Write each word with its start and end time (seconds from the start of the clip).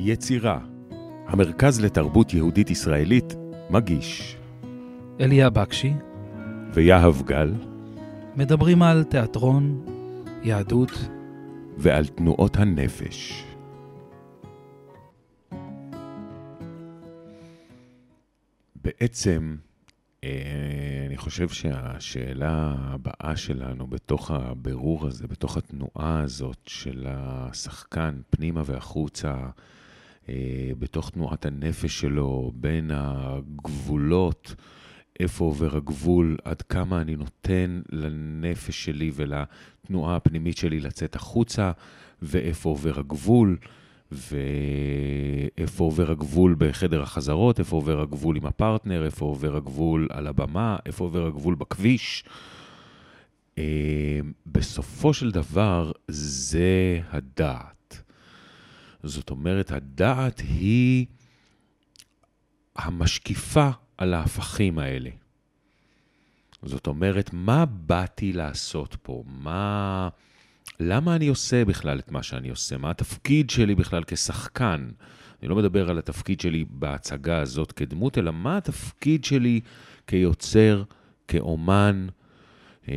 יצירה, 0.00 0.58
המרכז 1.26 1.80
לתרבות 1.80 2.34
יהודית 2.34 2.70
ישראלית, 2.70 3.34
מגיש. 3.70 4.36
אליה 5.20 5.50
בקשי, 5.50 5.92
ויהב 6.74 7.22
גל, 7.22 7.54
מדברים 8.36 8.82
על 8.82 9.04
תיאטרון, 9.04 9.84
יהדות, 10.42 10.90
ועל 11.78 12.06
תנועות 12.06 12.56
הנפש. 12.56 13.44
בעצם, 18.84 19.56
אה, 20.24 20.30
אני 21.06 21.16
חושב 21.16 21.48
שהשאלה 21.48 22.74
הבאה 22.78 23.36
שלנו 23.36 23.86
בתוך 23.86 24.30
הבירור 24.30 25.06
הזה, 25.06 25.26
בתוך 25.26 25.56
התנועה 25.56 26.20
הזאת 26.20 26.60
של 26.66 27.06
השחקן 27.08 28.20
פנימה 28.30 28.62
והחוצה, 28.64 29.34
בתוך 30.78 31.10
תנועת 31.10 31.46
הנפש 31.46 32.00
שלו, 32.00 32.52
בין 32.54 32.90
הגבולות, 32.94 34.54
איפה 35.20 35.44
עובר 35.44 35.76
הגבול, 35.76 36.36
עד 36.44 36.62
כמה 36.62 37.00
אני 37.00 37.16
נותן 37.16 37.80
לנפש 37.92 38.84
שלי 38.84 39.10
ולתנועה 39.14 40.16
הפנימית 40.16 40.56
שלי 40.56 40.80
לצאת 40.80 41.16
החוצה, 41.16 41.72
ואיפה 42.22 42.68
עובר 42.68 42.98
הגבול. 42.98 43.56
ואיפה 44.12 45.84
עובר 45.84 46.10
הגבול 46.10 46.54
בחדר 46.58 47.02
החזרות, 47.02 47.58
איפה 47.58 47.76
עובר 47.76 48.00
הגבול 48.00 48.36
עם 48.36 48.46
הפרטנר, 48.46 49.04
איפה 49.04 49.24
עובר 49.24 49.56
הגבול 49.56 50.08
על 50.10 50.26
הבמה, 50.26 50.76
איפה 50.86 51.04
עובר 51.04 51.26
הגבול 51.26 51.54
בכביש. 51.54 52.24
אה, 53.58 54.20
בסופו 54.46 55.14
של 55.14 55.30
דבר, 55.30 55.92
זה 56.08 57.00
הדעת. 57.10 57.77
זאת 59.02 59.30
אומרת, 59.30 59.70
הדעת 59.70 60.40
היא 60.40 61.06
המשקיפה 62.76 63.70
על 63.96 64.14
ההפכים 64.14 64.78
האלה. 64.78 65.10
זאת 66.62 66.86
אומרת, 66.86 67.30
מה 67.32 67.64
באתי 67.66 68.32
לעשות 68.32 68.96
פה? 69.02 69.24
מה... 69.26 70.08
למה 70.80 71.16
אני 71.16 71.28
עושה 71.28 71.64
בכלל 71.64 71.98
את 71.98 72.10
מה 72.10 72.22
שאני 72.22 72.48
עושה? 72.48 72.76
מה 72.76 72.90
התפקיד 72.90 73.50
שלי 73.50 73.74
בכלל 73.74 74.02
כשחקן? 74.06 74.88
אני 75.42 75.48
לא 75.48 75.56
מדבר 75.56 75.90
על 75.90 75.98
התפקיד 75.98 76.40
שלי 76.40 76.64
בהצגה 76.70 77.38
הזאת 77.38 77.72
כדמות, 77.72 78.18
אלא 78.18 78.32
מה 78.32 78.56
התפקיד 78.56 79.24
שלי 79.24 79.60
כיוצר, 80.06 80.82
כאומן, 81.28 82.06
אה, 82.88 82.94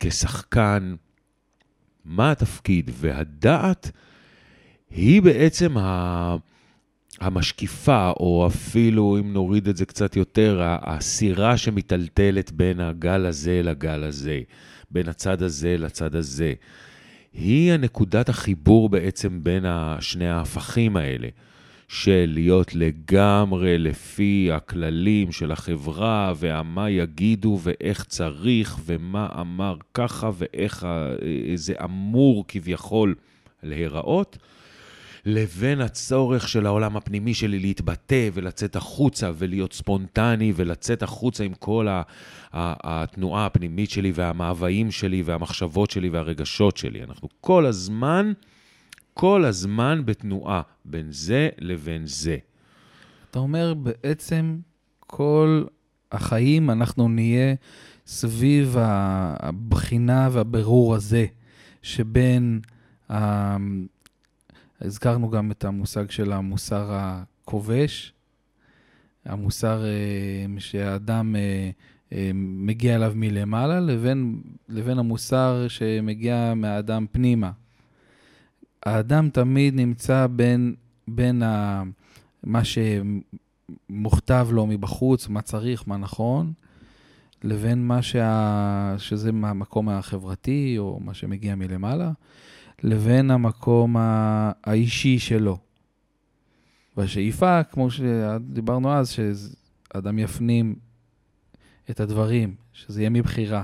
כשחקן? 0.00 0.94
מה 2.04 2.30
התפקיד? 2.30 2.90
והדעת 2.94 3.90
היא 4.94 5.22
בעצם 5.22 5.76
ה... 5.78 6.36
המשקיפה, 7.20 8.10
או 8.10 8.46
אפילו, 8.46 9.16
אם 9.20 9.32
נוריד 9.32 9.68
את 9.68 9.76
זה 9.76 9.86
קצת 9.86 10.16
יותר, 10.16 10.60
הסירה 10.62 11.56
שמיטלטלת 11.56 12.52
בין 12.52 12.80
הגל 12.80 13.26
הזה 13.26 13.60
לגל 13.64 14.04
הזה. 14.04 14.40
בין 14.90 15.08
הצד 15.08 15.42
הזה 15.42 15.76
לצד 15.78 16.14
הזה. 16.14 16.52
היא 17.32 17.72
הנקודת 17.72 18.28
החיבור 18.28 18.88
בעצם 18.88 19.40
בין 19.42 19.64
שני 20.00 20.28
ההפכים 20.28 20.96
האלה, 20.96 21.28
של 21.88 22.30
להיות 22.34 22.74
לגמרי 22.74 23.78
לפי 23.78 24.50
הכללים 24.52 25.32
של 25.32 25.52
החברה, 25.52 26.32
והמה 26.36 26.90
יגידו, 26.90 27.58
ואיך 27.62 28.04
צריך, 28.04 28.78
ומה 28.84 29.28
אמר 29.40 29.76
ככה, 29.94 30.30
ואיך 30.34 30.86
זה 31.54 31.74
אמור 31.84 32.44
כביכול 32.48 33.14
להיראות. 33.62 34.38
לבין 35.26 35.80
הצורך 35.80 36.48
של 36.48 36.66
העולם 36.66 36.96
הפנימי 36.96 37.34
שלי 37.34 37.58
להתבטא 37.58 38.28
ולצאת 38.34 38.76
החוצה 38.76 39.30
ולהיות 39.38 39.72
ספונטני 39.72 40.52
ולצאת 40.56 41.02
החוצה 41.02 41.44
עם 41.44 41.54
כל 41.54 41.86
התנועה 42.52 43.46
הפנימית 43.46 43.90
שלי 43.90 44.12
והמאוויים 44.14 44.90
שלי 44.90 45.22
והמחשבות 45.22 45.90
שלי 45.90 46.08
והרגשות 46.08 46.76
שלי. 46.76 47.02
אנחנו 47.02 47.28
כל 47.40 47.66
הזמן, 47.66 48.32
כל 49.14 49.44
הזמן 49.44 50.02
בתנועה 50.04 50.62
בין 50.84 51.06
זה 51.10 51.48
לבין 51.58 52.06
זה. 52.06 52.36
אתה 53.30 53.38
אומר 53.38 53.74
בעצם 53.74 54.56
כל 55.00 55.64
החיים 56.12 56.70
אנחנו 56.70 57.08
נהיה 57.08 57.54
סביב 58.06 58.76
הבחינה 58.78 60.28
והבירור 60.32 60.94
הזה, 60.94 61.26
שבין 61.82 62.60
הזכרנו 64.84 65.30
גם 65.30 65.50
את 65.50 65.64
המושג 65.64 66.10
של 66.10 66.32
המוסר 66.32 66.90
הכובש, 66.92 68.12
המוסר 69.24 69.84
אה, 69.84 70.60
שהאדם 70.60 71.36
אה, 71.36 71.70
אה, 72.12 72.30
מגיע 72.34 72.94
אליו 72.94 73.12
מלמעלה, 73.16 73.80
לבין, 73.80 74.42
לבין 74.68 74.98
המוסר 74.98 75.66
שמגיע 75.68 76.52
מהאדם 76.56 77.06
פנימה. 77.12 77.50
האדם 78.86 79.30
תמיד 79.30 79.74
נמצא 79.74 80.26
בין, 80.26 80.74
בין 81.08 81.42
ה, 81.42 81.82
מה 82.42 82.60
שמוכתב 83.90 84.48
לו 84.50 84.66
מבחוץ, 84.66 85.28
מה 85.28 85.42
צריך, 85.42 85.88
מה 85.88 85.96
נכון, 85.96 86.52
לבין 87.42 87.86
מה 87.86 88.02
שה, 88.02 88.94
שזה 88.98 89.32
מהמקום 89.32 89.88
החברתי 89.88 90.74
או 90.78 91.00
מה 91.04 91.14
שמגיע 91.14 91.54
מלמעלה. 91.54 92.12
לבין 92.84 93.30
המקום 93.30 93.96
האישי 94.64 95.18
שלו. 95.18 95.58
והשאיפה, 96.96 97.62
כמו 97.62 97.90
שדיברנו 97.90 98.92
אז, 98.92 99.10
שאדם 99.10 100.18
יפנים 100.18 100.74
את 101.90 102.00
הדברים, 102.00 102.54
שזה 102.72 103.00
יהיה 103.00 103.10
מבחירה. 103.10 103.62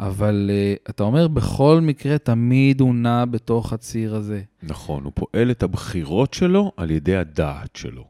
אבל 0.00 0.50
uh, 0.50 0.90
אתה 0.90 1.02
אומר, 1.02 1.28
בכל 1.28 1.80
מקרה, 1.82 2.18
תמיד 2.18 2.80
הוא 2.80 2.94
נע 2.94 3.24
בתוך 3.24 3.72
הציר 3.72 4.14
הזה. 4.14 4.42
נכון, 4.62 5.04
הוא 5.04 5.12
פועל 5.14 5.50
את 5.50 5.62
הבחירות 5.62 6.34
שלו 6.34 6.72
על 6.76 6.90
ידי 6.90 7.16
הדעת 7.16 7.76
שלו. 7.76 8.04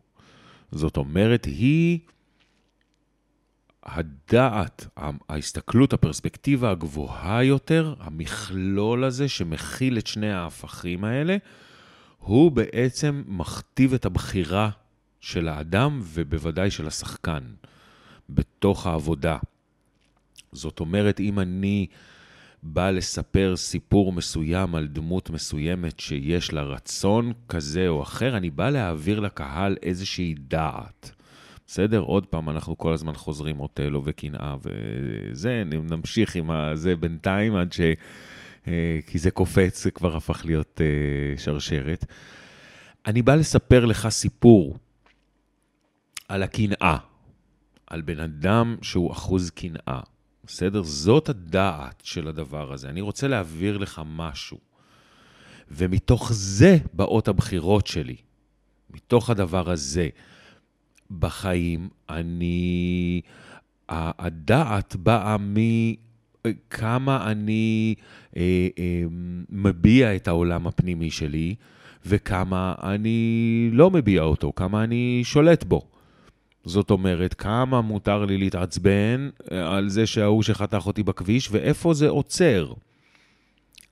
זאת 0.73 0.97
אומרת, 0.97 1.45
היא 1.45 1.99
הדעת, 3.91 4.87
ההסתכלות, 5.29 5.93
הפרספקטיבה 5.93 6.71
הגבוהה 6.71 7.45
יותר, 7.45 7.95
המכלול 8.01 9.05
הזה 9.05 9.29
שמכיל 9.29 9.99
את 9.99 10.07
שני 10.07 10.33
ההפכים 10.33 11.05
האלה, 11.05 11.37
הוא 12.19 12.53
בעצם 12.53 13.23
מכתיב 13.27 13.95
את 13.95 14.05
הבחירה 14.05 14.71
של 15.21 15.49
האדם 15.49 16.01
ובוודאי 16.03 16.71
של 16.71 16.87
השחקן 16.87 17.43
בתוך 18.31 18.87
העבודה. 18.87 19.39
זאת 20.53 20.81
אומרת, 20.81 21.21
אם 21.21 21.39
אני 21.39 21.87
בא 22.63 22.91
לספר 22.91 23.55
סיפור 23.57 24.13
מסוים 24.13 24.75
על 24.75 24.87
דמות 24.87 25.31
מסוימת 25.31 26.01
שיש 26.01 26.53
לה 26.53 26.63
רצון 26.63 27.33
כזה 27.49 27.89
או 27.89 28.03
אחר, 28.03 28.37
אני 28.37 28.51
בא 28.51 28.71
להעביר 28.71 29.21
לקהל 29.21 29.77
איזושהי 29.83 30.35
דעת. 30.39 31.18
בסדר? 31.71 31.99
עוד 31.99 32.27
פעם, 32.27 32.51
אנחנו 32.51 32.79
כל 32.79 32.93
הזמן 32.93 33.15
חוזרים 33.15 33.61
אוטלו 33.61 34.03
וקנאה 34.05 34.57
וזה, 34.63 35.63
נמשיך 35.67 36.37
עם 36.37 36.51
זה 36.75 36.97
בינתיים 36.97 37.57
עד 37.57 37.73
ש... 37.73 37.81
אה, 38.69 38.99
כי 39.07 39.19
זה 39.19 39.31
קופץ, 39.31 39.83
זה 39.83 39.91
כבר 39.91 40.17
הפך 40.17 40.43
להיות 40.45 40.81
אה, 40.81 41.39
שרשרת. 41.39 42.05
אני 43.07 43.23
בא 43.23 43.35
לספר 43.35 43.85
לך 43.85 44.09
סיפור 44.09 44.79
על 46.29 46.43
הקנאה, 46.43 46.97
על 47.87 48.01
בן 48.01 48.21
אדם 48.21 48.77
שהוא 48.83 49.13
אחוז 49.13 49.51
קנאה, 49.51 50.01
בסדר? 50.45 50.83
זאת 50.83 51.29
הדעת 51.29 52.03
של 52.05 52.29
הדבר 52.29 52.73
הזה. 52.73 52.89
אני 52.89 53.01
רוצה 53.01 53.29
להעביר 53.29 53.79
לך 53.79 54.03
משהו. 54.07 54.59
ומתוך 55.71 56.33
זה 56.33 56.77
באות 56.93 57.29
הבחירות 57.29 57.87
שלי. 57.87 58.17
מתוך 58.91 59.31
הדבר 59.31 59.71
הזה. 59.71 60.09
בחיים, 61.11 61.89
אני... 62.11 63.21
הדעת 63.89 64.97
באה 64.97 65.37
מכמה 66.45 67.31
אני 67.31 67.95
אה, 68.37 68.69
אה, 68.79 69.03
מביע 69.51 70.17
את 70.17 70.29
העולם 70.29 70.67
הפנימי 70.67 71.11
שלי, 71.11 71.55
וכמה 72.07 72.75
אני 72.83 73.69
לא 73.73 73.91
מביע 73.91 74.23
אותו, 74.23 74.53
כמה 74.57 74.85
אני 74.85 75.21
שולט 75.25 75.65
בו. 75.65 75.89
זאת 76.65 76.91
אומרת, 76.91 77.35
כמה 77.35 77.81
מותר 77.81 78.25
לי 78.25 78.39
להתעצבן 78.39 79.29
אה, 79.53 79.77
על 79.77 79.89
זה 79.89 80.07
שההוא 80.07 80.43
שחתך 80.43 80.87
אותי 80.87 81.03
בכביש, 81.03 81.49
ואיפה 81.51 81.95
זה 81.95 82.09
עוצר. 82.09 82.73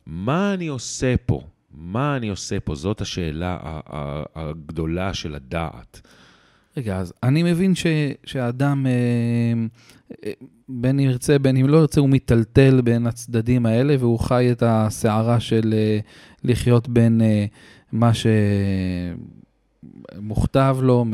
מה 0.07 0.55
אני 0.55 0.67
עושה 0.67 1.15
פה? 1.27 1.41
מה 1.71 2.17
אני 2.17 2.29
עושה 2.29 2.61
פה? 2.61 2.75
זאת 2.75 3.01
השאלה 3.01 3.59
הגדולה 4.35 5.15
של 5.15 5.35
הדעת. 5.35 6.01
רגע, 6.77 6.97
אז 6.97 7.13
אני 7.23 7.43
מבין 7.43 7.75
ש, 7.75 7.87
שהאדם, 8.25 8.87
אה, 8.87 8.93
אה, 10.27 10.33
בין 10.69 11.01
אם 11.01 11.05
ירצה, 11.05 11.39
בין 11.39 11.57
אם 11.57 11.69
לא 11.69 11.77
ירצה, 11.77 12.01
הוא 12.01 12.09
מיטלטל 12.09 12.81
בין 12.81 13.07
הצדדים 13.07 13.67
האלה, 13.67 13.97
והוא 13.99 14.19
חי 14.19 14.53
את 14.53 14.63
הסערה 14.67 15.41
של 15.41 15.75
אה, 15.77 15.99
לחיות 16.45 16.89
בין 16.89 17.21
מה 17.93 18.11
שמוכתב 20.15 20.77
לו 20.83 21.05
מ... 21.05 21.13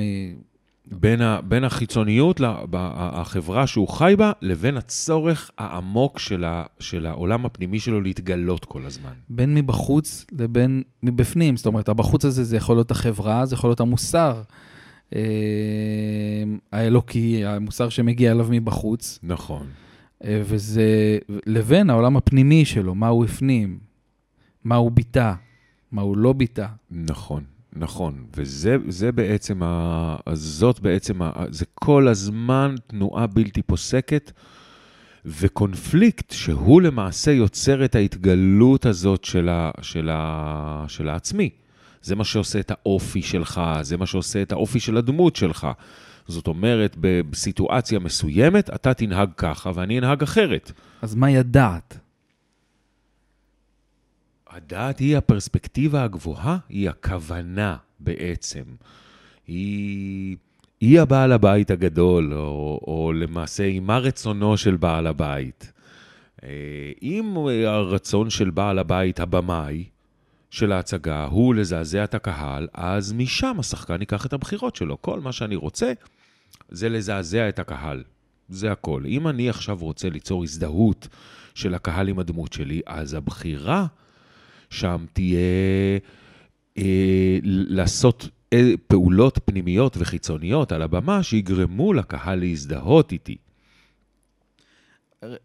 בין, 0.86 1.20
ה, 1.20 1.40
בין 1.40 1.64
החיצוניות, 1.64 2.40
לה- 2.40 2.62
החברה 2.96 3.66
שהוא 3.66 3.88
חי 3.88 4.14
בה, 4.18 4.32
לבין 4.40 4.76
הצורך 4.76 5.50
העמוק 5.58 6.18
של, 6.18 6.44
ה, 6.44 6.64
של 6.80 7.06
העולם 7.06 7.46
הפנימי 7.46 7.80
שלו 7.80 8.00
להתגלות 8.00 8.64
כל 8.64 8.86
הזמן. 8.86 9.12
בין 9.28 9.54
מבחוץ 9.54 10.26
לבין 10.38 10.82
מבפנים. 11.02 11.56
זאת 11.56 11.66
אומרת, 11.66 11.88
הבחוץ 11.88 12.24
הזה 12.24 12.44
זה 12.44 12.56
יכול 12.56 12.76
להיות 12.76 12.90
החברה, 12.90 13.46
זה 13.46 13.54
יכול 13.54 13.70
להיות 13.70 13.80
המוסר 13.80 14.36
אה, 14.36 14.42
האלוקי, 16.72 17.44
המוסר 17.44 17.88
שמגיע 17.88 18.32
אליו 18.32 18.46
מבחוץ, 18.50 19.18
נכון. 19.22 19.66
אה, 20.24 20.42
וזה 20.44 21.18
לבין 21.46 21.90
העולם 21.90 22.16
הפנימי 22.16 22.64
שלו, 22.64 22.94
מה 22.94 23.08
הוא 23.08 23.24
הפנים, 23.24 23.78
מה 24.64 24.76
הוא 24.76 24.90
ביטא, 24.90 25.32
מה 25.92 26.02
הוא 26.02 26.16
לא 26.16 26.32
ביטא. 26.32 26.66
נכון, 26.90 27.44
נכון. 27.76 28.24
וזה 28.36 28.76
זה 28.88 29.12
בעצם, 29.12 29.62
ה, 29.62 30.16
זאת 30.32 30.80
בעצם, 30.80 31.22
ה, 31.22 31.32
זה 31.50 31.64
כל 31.74 32.08
הזמן 32.08 32.74
תנועה 32.86 33.26
בלתי 33.26 33.62
פוסקת 33.62 34.32
וקונפליקט 35.24 36.30
שהוא 36.30 36.82
למעשה 36.82 37.30
יוצר 37.30 37.84
את 37.84 37.94
ההתגלות 37.94 38.86
הזאת 38.86 39.24
של, 39.24 39.48
ה, 39.48 39.70
של, 39.82 40.08
ה, 40.12 40.84
של 40.88 41.08
העצמי. 41.08 41.50
זה 42.02 42.16
מה 42.16 42.24
שעושה 42.24 42.60
את 42.60 42.70
האופי 42.70 43.22
שלך, 43.22 43.60
זה 43.82 43.96
מה 43.96 44.06
שעושה 44.06 44.42
את 44.42 44.52
האופי 44.52 44.80
של 44.80 44.96
הדמות 44.96 45.36
שלך. 45.36 45.66
זאת 46.28 46.46
אומרת, 46.46 46.96
בסיטואציה 47.00 47.98
מסוימת 47.98 48.70
אתה 48.70 48.94
תנהג 48.94 49.30
ככה 49.36 49.70
ואני 49.74 49.98
אנהג 49.98 50.22
אחרת. 50.22 50.72
אז 51.02 51.14
מהי 51.14 51.38
הדעת? 51.38 51.98
הדעת 54.50 54.98
היא 54.98 55.16
הפרספקטיבה 55.16 56.04
הגבוהה, 56.04 56.58
היא 56.68 56.88
הכוונה 56.88 57.76
בעצם. 58.00 58.62
היא, 59.46 60.36
היא 60.80 61.00
הבעל 61.00 61.32
הבית 61.32 61.70
הגדול, 61.70 62.34
או, 62.34 62.80
או 62.86 63.12
למעשה, 63.12 63.64
היא 63.64 63.80
מה 63.80 63.98
רצונו 63.98 64.56
של 64.56 64.76
בעל 64.76 65.06
הבית. 65.06 65.72
אה, 66.42 66.48
אם 67.02 67.34
הרצון 67.66 68.30
של 68.30 68.50
בעל 68.50 68.78
הבית, 68.78 69.20
הבמאי 69.20 69.84
של 70.52 70.72
ההצגה, 70.72 71.24
הוא 71.24 71.54
לזעזע 71.54 72.04
את 72.04 72.14
הקהל, 72.14 72.68
אז 72.74 73.12
משם 73.12 73.56
השחקן 73.58 74.00
ייקח 74.00 74.26
את 74.26 74.32
הבחירות 74.32 74.76
שלו. 74.76 75.02
כל 75.02 75.20
מה 75.20 75.32
שאני 75.32 75.56
רוצה 75.56 75.92
זה 76.68 76.88
לזעזע 76.88 77.48
את 77.48 77.58
הקהל. 77.58 78.02
זה 78.48 78.72
הכל. 78.72 79.02
אם 79.06 79.28
אני 79.28 79.48
עכשיו 79.48 79.78
רוצה 79.80 80.08
ליצור 80.10 80.42
הזדהות 80.42 81.08
של 81.54 81.74
הקהל 81.74 82.08
עם 82.08 82.18
הדמות 82.18 82.52
שלי, 82.52 82.80
אז 82.86 83.14
הבחירה 83.14 83.86
שם 84.70 85.04
תהיה 85.12 85.38
אה, 86.78 87.38
לעשות 87.42 88.28
אה, 88.52 88.72
פעולות 88.86 89.38
פנימיות 89.44 89.96
וחיצוניות 89.98 90.72
על 90.72 90.82
הבמה 90.82 91.22
שיגרמו 91.22 91.92
לקהל 91.92 92.40
להזדהות 92.40 93.12
איתי. 93.12 93.36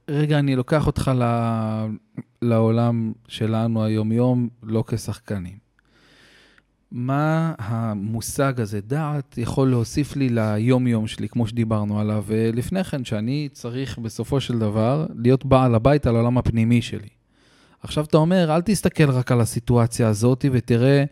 רגע, 0.10 0.40
אני 0.40 0.56
לוקח 0.56 0.88
אותך. 0.88 1.12
לעולם 2.42 3.14
שלנו 3.28 3.84
היומיום, 3.84 4.50
לא 4.64 4.84
כשחקנים. 4.88 5.68
מה 6.92 7.54
המושג 7.58 8.62
הזה, 8.62 8.82
דעת, 8.82 9.38
יכול 9.38 9.70
להוסיף 9.70 10.16
לי 10.16 10.30
ליום-יום 10.30 11.08
שלי, 11.08 11.30
כמו 11.30 11.48
שדיברנו 11.48 12.00
עליו, 12.00 12.24
ולפני 12.28 12.84
כן, 12.84 13.06
שאני 13.06 13.50
צריך 13.52 13.98
בסופו 13.98 14.42
של 14.42 14.60
דבר 14.60 15.06
להיות 15.16 15.46
בעל 15.46 15.76
הבית 15.76 16.08
על 16.08 16.16
העולם 16.16 16.38
הפנימי 16.38 16.82
שלי. 16.82 17.08
עכשיו 17.84 18.04
אתה 18.04 18.18
אומר, 18.18 18.56
אל 18.56 18.62
תסתכל 18.62 19.10
רק 19.10 19.32
על 19.32 19.42
הסיטואציה 19.42 20.08
הזאת 20.08 20.46
ותראה 20.52 21.04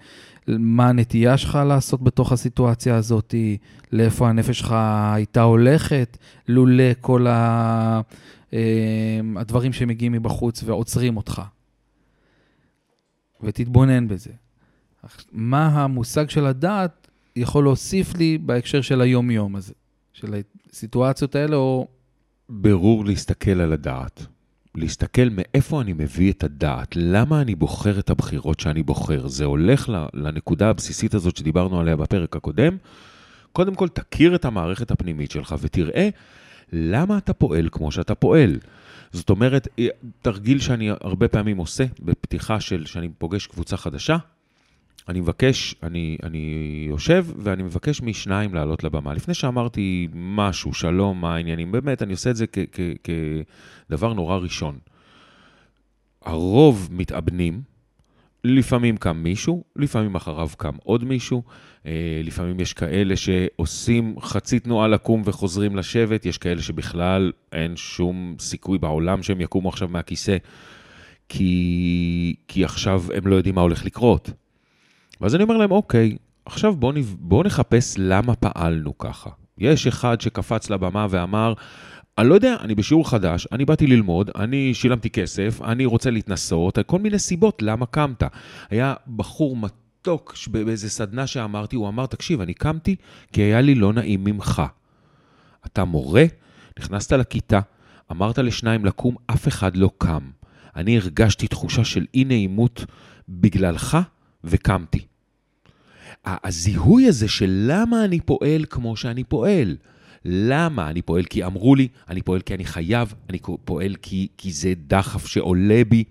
מה 0.48 0.90
הנטייה 0.90 1.38
שלך 1.38 1.60
לעשות 1.68 2.04
בתוך 2.04 2.32
הסיטואציה 2.32 2.96
הזאת, 2.96 3.36
לאיפה 3.92 4.30
הנפש 4.30 4.60
שלך 4.60 4.76
הייתה 5.14 5.42
הולכת, 5.42 6.18
לולא 6.48 6.84
כל 7.02 7.28
ה... 7.28 8.02
הדברים 9.36 9.74
שמגיעים 9.74 10.12
מבחוץ 10.12 10.64
ועוצרים 10.64 11.18
אותך. 11.18 11.42
ותתבונן 13.44 14.08
בזה. 14.08 14.32
מה 15.32 15.68
המושג 15.68 16.30
של 16.30 16.46
הדעת 16.46 17.08
יכול 17.36 17.64
להוסיף 17.64 18.16
לי 18.16 18.38
בהקשר 18.38 18.82
של 18.82 19.02
היום-יום 19.02 19.56
הזה, 19.56 19.74
של 20.14 20.42
הסיטואציות 20.72 21.36
האלה, 21.36 21.56
או 21.56 21.88
ברור 22.50 23.06
להסתכל 23.06 23.62
על 23.62 23.74
הדעת. 23.74 24.26
להסתכל 24.76 25.30
מאיפה 25.32 25.82
אני 25.82 25.94
מביא 25.94 26.32
את 26.32 26.44
הדעת, 26.44 26.96
למה 26.96 27.42
אני 27.42 27.56
בוחר 27.56 28.00
את 28.00 28.10
הבחירות 28.10 28.60
שאני 28.60 28.84
בוחר. 28.84 29.28
זה 29.28 29.46
הולך 29.46 29.90
לנקודה 30.14 30.70
הבסיסית 30.70 31.14
הזאת 31.14 31.38
שדיברנו 31.38 31.80
עליה 31.80 31.96
בפרק 31.96 32.36
הקודם. 32.36 32.78
קודם 33.52 33.76
כל, 33.76 33.88
תכיר 33.88 34.36
את 34.36 34.46
המערכת 34.46 34.92
הפנימית 34.92 35.32
שלך 35.32 35.56
ותראה 35.60 36.10
למה 36.74 37.18
אתה 37.18 37.34
פועל 37.34 37.70
כמו 37.72 37.92
שאתה 37.92 38.16
פועל. 38.16 38.60
זאת 39.12 39.30
אומרת, 39.30 39.68
תרגיל 40.22 40.60
שאני 40.60 40.90
הרבה 41.02 41.28
פעמים 41.28 41.58
עושה 41.58 41.86
בפתיחה 42.00 42.60
של, 42.60 42.86
שאני 42.86 43.10
פוגש 43.18 43.48
קבוצה 43.48 43.78
חדשה, 43.78 44.18
אני 45.10 45.22
מבקש, 45.22 45.76
אני, 45.84 46.18
אני 46.24 46.86
יושב 46.90 47.26
ואני 47.38 47.64
מבקש 47.64 48.02
משניים 48.02 48.54
לעלות 48.54 48.84
לבמה. 48.84 49.14
לפני 49.14 49.34
שאמרתי 49.34 50.08
משהו, 50.14 50.74
שלום, 50.74 51.22
מה 51.22 51.36
העניינים, 51.36 51.72
באמת, 51.72 52.02
אני 52.02 52.12
עושה 52.12 52.30
את 52.30 52.36
זה 52.36 52.46
כדבר 53.90 54.14
נורא 54.14 54.38
ראשון. 54.38 54.78
הרוב 56.26 56.90
מתאבנים, 56.92 57.62
לפעמים 58.44 58.98
קם 58.98 59.18
מישהו, 59.18 59.64
לפעמים 59.76 60.16
אחריו 60.16 60.50
קם 60.58 60.76
עוד 60.84 61.04
מישהו, 61.04 61.44
אה, 61.48 61.54
לפעמים 62.24 62.60
יש 62.60 62.74
כאלה 62.74 63.16
שעושים 63.16 64.16
חצי 64.22 64.60
תנועה 64.60 64.88
לקום 64.88 65.22
וחוזרים 65.26 65.76
לשבת, 65.76 66.26
יש 66.26 66.38
כאלה 66.38 66.62
שבכלל 66.62 67.32
אין 67.54 67.76
שום 67.76 68.36
סיכוי 68.40 68.78
בעולם 68.78 69.24
שהם 69.24 69.42
יקומו 69.42 69.70
עכשיו 69.70 69.88
מהכיסא, 69.88 70.38
כי, 71.30 72.36
כי 72.48 72.64
עכשיו 72.64 73.04
הם 73.16 73.28
לא 73.28 73.36
יודעים 73.36 73.56
מה 73.56 73.62
הולך 73.62 73.86
לקרות. 73.86 74.30
ואז 75.22 75.36
אני 75.36 75.44
אומר 75.44 75.58
להם, 75.58 75.72
אוקיי, 75.72 76.18
עכשיו 76.46 76.76
בואו 76.76 76.96
בוא 77.20 77.44
נחפש 77.44 77.96
למה 77.98 78.36
פעלנו 78.36 78.98
ככה. 78.98 79.30
יש 79.58 79.88
אחד 79.88 80.22
שקפץ 80.22 80.70
לבמה 80.70 81.08
ואמר, 81.10 81.54
אני 82.18 82.30
לא 82.30 82.34
יודע, 82.34 82.56
אני 82.60 82.76
בשיעור 82.76 83.10
חדש, 83.10 83.48
אני 83.52 83.66
באתי 83.66 83.88
ללמוד, 83.88 84.32
אני 84.36 84.74
שילמתי 84.74 85.10
כסף, 85.10 85.62
אני 85.62 85.86
רוצה 85.86 86.10
להתנסות, 86.12 86.80
כל 86.86 87.00
מיני 87.00 87.20
סיבות 87.20 87.62
למה 87.62 87.86
קמת. 87.86 88.24
היה 88.70 88.94
בחור 89.16 89.58
מתוק 89.58 89.85
ש- 90.34 90.48
באיזה 90.48 90.90
סדנה 90.90 91.28
שאמרתי, 91.28 91.76
הוא 91.76 91.88
אמר, 91.88 92.06
תקשיב, 92.06 92.42
אני 92.42 92.54
קמתי 92.54 92.96
כי 93.34 93.42
היה 93.42 93.62
לי 93.62 93.76
לא 93.76 93.94
נעים 93.94 94.24
ממך. 94.24 94.62
אתה 95.66 95.86
מורה, 95.86 96.26
נכנסת 96.80 97.14
לכיתה, 97.14 97.60
אמרת 98.12 98.38
לשניים 98.38 98.86
לקום, 98.86 99.16
אף 99.28 99.48
אחד 99.48 99.78
לא 99.78 99.92
קם. 99.98 100.30
אני 100.76 100.98
הרגשתי 100.98 101.48
תחושה 101.48 101.84
של 101.84 102.06
אי 102.14 102.24
נעימות 102.24 102.86
בגללך, 103.30 103.98
וקמתי. 104.44 105.06
הזיהוי 106.26 107.08
הזה 107.08 107.28
של 107.28 107.66
למה 107.68 108.06
אני 108.06 108.20
פועל 108.20 108.66
כמו 108.70 108.96
שאני 108.96 109.24
פועל. 109.24 109.78
למה 110.26 110.90
אני 110.90 111.02
פועל? 111.02 111.24
כי 111.24 111.46
אמרו 111.46 111.76
לי, 111.76 111.88
אני 112.10 112.22
פועל 112.22 112.42
כי 112.42 112.54
אני 112.54 112.66
חייב, 112.66 113.14
אני 113.30 113.40
פועל 113.66 113.96
כי, 114.02 114.28
כי 114.38 114.52
זה 114.52 114.74
דחף 114.88 115.26
שעולה 115.26 115.82
בי. 115.90 116.04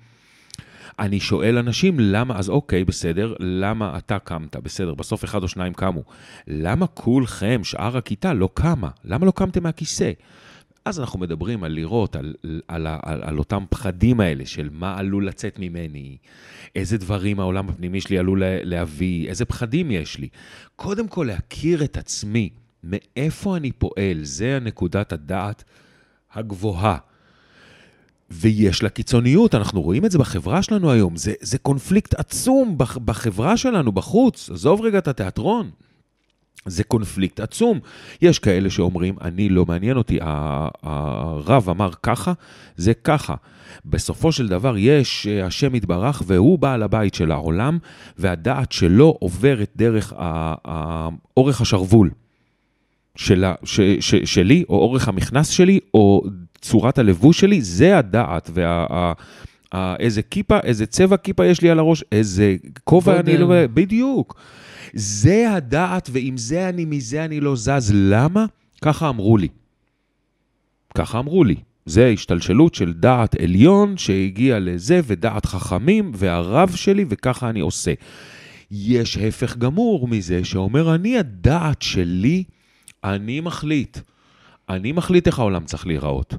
אני 0.99 1.21
שואל 1.21 1.59
אנשים, 1.59 2.01
למה, 2.01 2.39
אז 2.39 2.49
אוקיי, 2.49 2.85
בסדר, 2.85 3.35
למה 3.41 3.99
אתה 3.99 4.19
קמת? 4.19 4.57
בסדר, 4.57 4.95
בסוף 4.95 5.25
אחד 5.25 5.43
או 5.43 5.49
שניים 5.49 5.73
קמו. 5.73 6.03
למה 6.47 6.87
כולכם, 6.87 7.61
שאר 7.65 7.97
הכיתה, 7.97 8.33
לא 8.35 8.49
קמה? 8.55 8.89
למה 9.05 9.27
לא 9.27 9.31
קמתם 9.31 9.63
מהכיסא? 9.63 10.13
אז 10.85 11.01
אנחנו 11.01 11.19
מדברים 11.19 11.65
על 11.65 11.73
לראות, 11.73 12.17
על, 12.17 12.35
על, 12.43 12.61
על, 12.69 12.87
על, 13.03 13.23
על 13.23 13.39
אותם 13.39 13.65
פחדים 13.71 14.21
האלה 14.21 14.47
של 14.47 14.69
מה 14.73 14.99
עלול 14.99 15.27
לצאת 15.29 15.59
ממני, 15.59 16.17
איזה 16.77 16.99
דברים 16.99 17.41
העולם 17.41 17.69
הפנימי 17.69 18.01
שלי 18.01 18.19
עלול 18.19 18.41
לה- 18.41 18.65
להביא, 18.65 19.29
איזה 19.29 19.45
פחדים 19.45 19.91
יש 19.91 20.19
לי. 20.19 20.29
קודם 20.77 21.09
כל 21.09 21.25
להכיר 21.29 21.85
את 21.85 21.97
עצמי, 21.97 22.51
מאיפה 22.85 23.57
אני 23.57 23.73
פועל, 23.73 24.19
זה 24.23 24.57
הנקודת 24.57 25.13
הדעת 25.13 25.65
הגבוהה. 26.33 26.99
ויש 28.31 28.83
לה 28.83 28.89
קיצוניות, 28.89 29.55
אנחנו 29.55 29.83
רואים 29.83 30.05
את 30.05 30.11
זה 30.11 30.19
בחברה 30.19 30.63
שלנו 30.63 30.91
היום, 30.91 31.17
זה, 31.17 31.33
זה 31.41 31.59
קונפליקט 31.59 32.15
עצום 32.15 32.79
בח, 32.79 32.99
בחברה 32.99 33.57
שלנו, 33.57 33.93
בחוץ, 33.93 34.51
עזוב 34.51 34.81
רגע 34.81 34.99
את 34.99 35.09
התיאטרון. 35.09 35.71
זה 36.67 36.85
קונפליקט 36.85 37.41
עצום. 37.41 37.79
יש 38.23 38.39
כאלה 38.39 38.71
שאומרים, 38.71 39.15
אני 39.21 39.49
לא 39.49 39.67
מעניין 39.67 39.97
אותי, 39.97 40.19
הרב 40.23 41.69
אמר 41.71 41.91
ככה, 42.03 42.33
זה 42.77 42.95
ככה. 42.95 43.35
בסופו 43.85 44.33
של 44.33 44.49
דבר 44.49 44.75
יש 44.79 45.27
אה, 45.27 45.47
השם 45.47 45.75
יתברך 45.75 46.23
והוא 46.27 46.59
בעל 46.59 46.83
הבית 46.83 47.15
של 47.15 47.33
העולם, 47.33 47.79
והדעת 48.19 48.73
שלו 48.73 49.17
עוברת 49.21 49.71
דרך 49.77 50.13
אורך 51.37 51.61
השרוול 51.61 52.11
שלה, 53.17 53.55
ש, 53.65 53.81
ש, 54.01 54.15
שלי, 54.15 54.65
או 54.69 54.79
אורך 54.79 55.09
המכנס 55.09 55.49
שלי, 55.49 55.81
או 55.95 56.23
צורת 56.65 56.99
הלבוש 56.99 57.41
שלי, 57.41 57.63
זה 57.63 57.99
הדעת. 57.99 58.51
וה, 58.55 59.13
איזה 59.99 60.23
כיפה, 60.23 60.59
איזה 60.59 60.87
צבע 60.87 61.17
כיפה 61.17 61.47
יש 61.47 61.63
לי 61.63 61.71
על 61.71 61.79
הראש, 61.79 62.05
איזה 62.13 62.57
כובע 62.85 63.21
אני. 63.21 63.37
לא... 63.37 63.67
בדיוק. 63.67 64.41
זה 64.95 65.53
הדעת, 65.53 66.11
ועם 66.13 66.37
זה 66.37 66.69
אני, 66.69 66.85
מזה 66.85 67.25
אני 67.25 67.41
לא 67.41 67.57
זז. 67.57 67.93
למה? 67.95 68.47
ככה 68.83 69.09
אמרו 69.09 69.37
לי. 69.37 69.49
ככה 70.95 71.19
אמרו 71.19 71.45
לי. 71.45 71.57
זה 71.87 72.09
השתלשלות 72.09 72.75
של 72.75 72.93
דעת 72.93 73.41
עליון 73.41 73.97
שהגיע 73.97 74.59
לזה, 74.59 75.01
ודעת 75.07 75.47
חכמים, 75.47 76.13
והרב 76.15 76.75
שלי, 76.75 77.05
וככה 77.09 77.51
אני 77.51 77.61
עושה. 77.61 77.93
יש 78.71 79.17
הפך 79.17 79.57
גמור 79.57 80.09
מזה 80.09 80.45
שאומר, 80.45 80.95
אני 80.95 81.19
הדעת 81.19 81.83
שלי, 81.83 82.45
אני 83.05 83.41
מחליט. 83.41 83.99
אני 84.69 84.93
מחליט 84.93 85.27
איך 85.27 85.39
העולם 85.39 85.65
צריך 85.65 85.87
להיראות. 85.87 86.35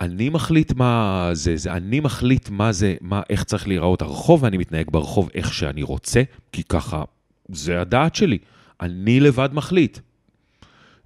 אני 0.00 0.28
מחליט 0.28 0.72
מה 0.72 1.30
זה, 1.32 1.56
זה 1.56 1.72
אני 1.72 2.00
מחליט 2.00 2.48
מה 2.50 2.72
זה, 2.72 2.94
מה, 3.00 3.22
איך 3.30 3.44
צריך 3.44 3.68
להיראות 3.68 4.02
הרחוב, 4.02 4.42
ואני 4.42 4.58
מתנהג 4.58 4.86
ברחוב 4.90 5.30
איך 5.34 5.54
שאני 5.54 5.82
רוצה, 5.82 6.22
כי 6.52 6.62
ככה, 6.62 7.04
זה 7.48 7.80
הדעת 7.80 8.14
שלי. 8.14 8.38
אני 8.80 9.20
לבד 9.20 9.48
מחליט. 9.52 9.98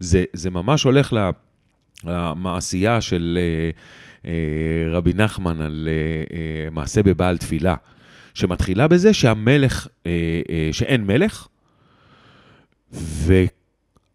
זה, 0.00 0.24
זה 0.32 0.50
ממש 0.50 0.82
הולך 0.82 1.16
למעשייה 2.04 3.00
של 3.00 3.38
אה, 3.40 3.70
אה, 4.30 4.92
רבי 4.92 5.12
נחמן 5.14 5.60
על 5.60 5.88
אה, 5.88 6.36
אה, 6.36 6.70
מעשה 6.70 7.02
בבעל 7.02 7.38
תפילה, 7.38 7.74
שמתחילה 8.34 8.88
בזה 8.88 9.14
שהמלך, 9.14 9.88
אה, 10.06 10.40
אה, 10.50 10.68
שאין 10.72 11.06
מלך, 11.06 11.48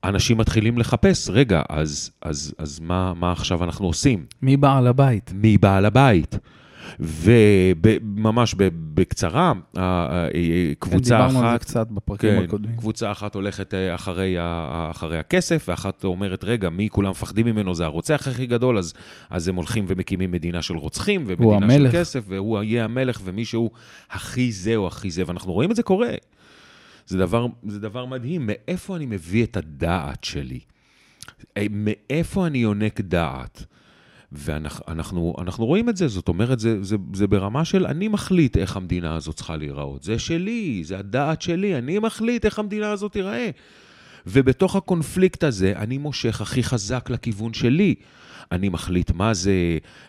ואנשים 0.05 0.37
מתחילים 0.37 0.77
לחפש, 0.77 1.29
רגע, 1.29 1.61
אז, 1.69 2.11
אז, 2.21 2.53
אז 2.57 2.79
מה, 2.79 3.13
מה 3.13 3.31
עכשיו 3.31 3.63
אנחנו 3.63 3.85
עושים? 3.87 4.25
מי 4.41 4.57
בעל 4.57 4.87
הבית? 4.87 5.31
מי 5.35 5.57
בעל 5.57 5.85
הבית? 5.85 6.37
וממש 6.99 8.55
בקצרה, 8.93 9.53
ה- 9.77 9.81
ה- 9.81 10.27
כן, 10.33 10.73
קבוצה 10.79 11.15
דיברנו 11.15 11.39
על 11.39 11.45
זה 11.45 11.51
אחת, 11.51 11.61
קצת 11.63 11.87
בפרקים 11.91 12.29
כן, 12.39 12.43
הקודמים. 12.43 12.77
קבוצה 12.77 13.11
אחת 13.11 13.35
הולכת 13.35 13.73
אה, 13.73 13.95
אחרי, 13.95 14.35
אחרי 14.91 15.17
הכסף, 15.17 15.65
ואחת 15.67 16.03
אומרת, 16.03 16.43
רגע, 16.43 16.69
מי 16.69 16.89
כולם 16.89 17.09
מפחדים 17.09 17.45
ממנו? 17.45 17.75
זה 17.75 17.85
הרוצח 17.85 18.27
הכי 18.27 18.45
גדול, 18.45 18.77
אז, 18.77 18.93
אז 19.29 19.47
הם 19.47 19.55
הולכים 19.55 19.85
ומקימים 19.87 20.31
מדינה 20.31 20.61
של 20.61 20.75
רוצחים, 20.77 21.23
ומדינה 21.27 21.57
של. 21.77 21.87
כסף, 21.91 22.23
והוא 22.27 22.63
יהיה 22.63 22.83
המלך, 22.83 23.21
ומי 23.23 23.45
שהוא 23.45 23.69
הכי 24.11 24.51
זה 24.51 24.75
או 24.75 24.87
הכי 24.87 25.11
זה, 25.11 25.23
ואנחנו 25.25 25.53
רואים 25.53 25.71
את 25.71 25.75
זה 25.75 25.83
קורה. 25.83 26.11
זה 27.07 27.17
דבר, 27.17 27.47
זה 27.67 27.79
דבר 27.79 28.05
מדהים, 28.05 28.41
מאיפה 28.45 28.95
אני 28.95 29.05
מביא 29.05 29.43
את 29.43 29.57
הדעת 29.57 30.23
שלי? 30.23 30.59
אה, 31.57 31.65
מאיפה 31.69 32.47
אני 32.47 32.57
יונק 32.57 33.01
דעת? 33.01 33.65
ואנחנו 34.31 34.83
אנחנו, 34.87 35.35
אנחנו 35.41 35.65
רואים 35.65 35.89
את 35.89 35.97
זה, 35.97 36.07
זאת 36.07 36.27
אומרת, 36.27 36.59
זה, 36.59 36.83
זה, 36.83 36.95
זה 37.13 37.27
ברמה 37.27 37.65
של 37.65 37.85
אני 37.85 38.07
מחליט 38.07 38.57
איך 38.57 38.77
המדינה 38.77 39.15
הזאת 39.15 39.35
צריכה 39.35 39.55
להיראות. 39.55 40.03
זה 40.03 40.19
שלי, 40.19 40.81
זה 40.83 40.99
הדעת 40.99 41.41
שלי, 41.41 41.77
אני 41.77 41.99
מחליט 41.99 42.45
איך 42.45 42.59
המדינה 42.59 42.91
הזאת 42.91 43.11
תיראה. 43.11 43.49
ובתוך 44.27 44.75
הקונפליקט 44.75 45.43
הזה, 45.43 45.73
אני 45.75 45.97
מושך 45.97 46.41
הכי 46.41 46.63
חזק 46.63 47.09
לכיוון 47.09 47.53
שלי. 47.53 47.95
אני 48.51 48.69
מחליט 48.69 49.11
מה 49.11 49.33
זה 49.33 49.53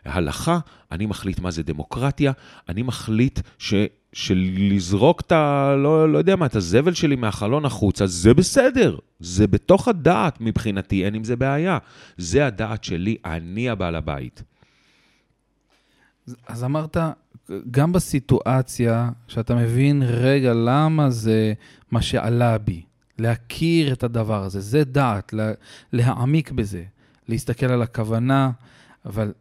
הלכה, 0.05 0.59
אני 0.93 1.07
מחליט 1.07 1.41
מה 1.41 1.51
זה 1.51 1.63
דמוקרטיה, 1.63 2.33
אני 2.69 2.83
מחליט 2.83 3.41
ש, 3.59 3.75
שלזרוק 4.13 5.21
את 5.21 5.33
ה... 5.33 5.75
לא, 5.79 6.13
לא 6.13 6.19
יודע 6.19 6.37
מה, 6.37 6.47
את 6.47 6.57
הזבל 6.57 6.95
שלי 6.95 7.17
מהחלון 7.17 7.65
החוצה, 7.65 8.07
זה 8.07 8.35
בסדר. 8.35 8.97
זה 9.21 9.47
בתוך 9.47 9.89
הדעת 9.89 10.41
מבחינתי, 10.41 11.05
אין 11.05 11.15
עם 11.15 11.25
זה 11.25 11.37
בעיה. 11.37 11.79
זה 12.17 12.47
הדעת 12.47 12.85
שלי, 12.85 13.17
אני 13.25 13.71
הבעל 13.71 13.97
הבית. 13.97 14.43
אז 16.47 16.65
אמרת, 16.65 16.97
גם 17.71 17.93
בסיטואציה 17.93 19.11
שאתה 19.29 19.55
מבין, 19.55 20.03
רגע, 20.07 20.53
למה 20.55 21.11
זה 21.11 21.53
מה 21.91 22.03
שעלה 22.03 22.59
בי, 22.59 22.83
להכיר 23.19 23.93
את 23.93 24.03
הדבר 24.03 24.45
הזה, 24.45 24.61
זה 24.61 24.85
דעת, 24.85 25.33
לה, 25.33 25.53
להעמיק 25.93 26.51
בזה, 26.51 26.85
להסתכל 27.29 27.67
על 27.67 27.83
הכוונה, 27.83 28.51
אבל, 29.07 29.33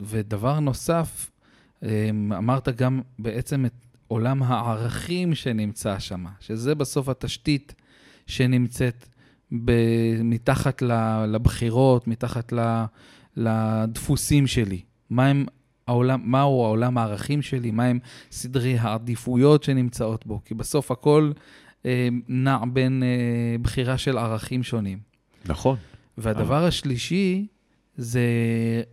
ודבר 0.00 0.60
נוסף, 0.60 1.30
אמ, 1.82 2.32
אמרת 2.32 2.68
גם 2.68 3.00
בעצם 3.18 3.66
את 3.66 3.72
עולם 4.10 4.42
הערכים 4.42 5.34
שנמצא 5.34 5.98
שם, 5.98 6.24
שזה 6.40 6.74
בסוף 6.74 7.08
התשתית 7.08 7.74
שנמצאת 8.26 9.08
ב, 9.64 9.72
מתחת 10.24 10.82
לבחירות, 11.28 12.08
מתחת 12.08 12.52
לדפוסים 13.36 14.46
שלי. 14.46 14.80
מה 15.10 15.26
הם 15.26 15.46
העולם, 15.86 16.20
מהו 16.24 16.64
העולם 16.64 16.98
הערכים 16.98 17.42
שלי, 17.42 17.70
מהם 17.70 17.98
סדרי 18.30 18.78
העדיפויות 18.78 19.62
שנמצאות 19.62 20.26
בו, 20.26 20.40
כי 20.44 20.54
בסוף 20.54 20.90
הכל 20.90 21.32
אה, 21.86 22.08
נע 22.28 22.58
בין 22.72 23.02
אה, 23.02 23.58
בחירה 23.62 23.98
של 23.98 24.18
ערכים 24.18 24.62
שונים. 24.62 24.98
נכון. 25.46 25.76
והדבר 26.18 26.64
השלישי 26.64 27.46
זה, 27.96 28.22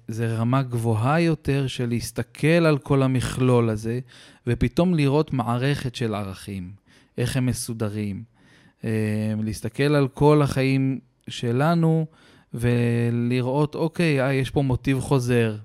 זה 0.08 0.36
רמה 0.36 0.64
גבוהה 0.64 1.22
יותר 1.22 1.68
של 1.68 1.90
להסתכל 1.90 2.48
על 2.48 2.78
כל 2.78 3.04
המכלול 3.04 3.70
הזה, 3.70 4.00
ופתאום 4.48 4.94
לראות 4.94 5.34
מערכת 5.34 5.96
של 5.96 6.16
ערכים, 6.16 6.72
איך 7.18 7.38
הם 7.38 7.46
מסודרים. 7.46 8.24
אה, 8.84 9.34
להסתכל 9.44 9.84
על 9.84 10.08
כל 10.08 10.42
החיים 10.42 11.00
שלנו 11.30 12.06
ולראות, 12.54 13.76
אוקיי, 13.76 14.22
אה, 14.22 14.34
יש 14.34 14.50
פה 14.50 14.62
מוטיב 14.62 15.00
חוזר. 15.00 15.58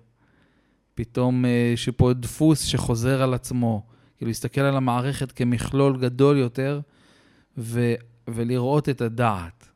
פתאום 0.94 1.44
אה, 1.44 1.72
שפה 1.76 2.12
דפוס 2.12 2.64
שחוזר 2.64 3.22
על 3.22 3.34
עצמו. 3.34 3.86
כאילו, 4.16 4.28
להסתכל 4.28 4.60
על 4.60 4.76
המערכת 4.76 5.32
כמכלול 5.32 5.98
גדול 5.98 6.36
יותר, 6.36 6.80
ו, 7.58 7.94
ולראות 8.28 8.88
את 8.88 9.00
הדעת, 9.00 9.71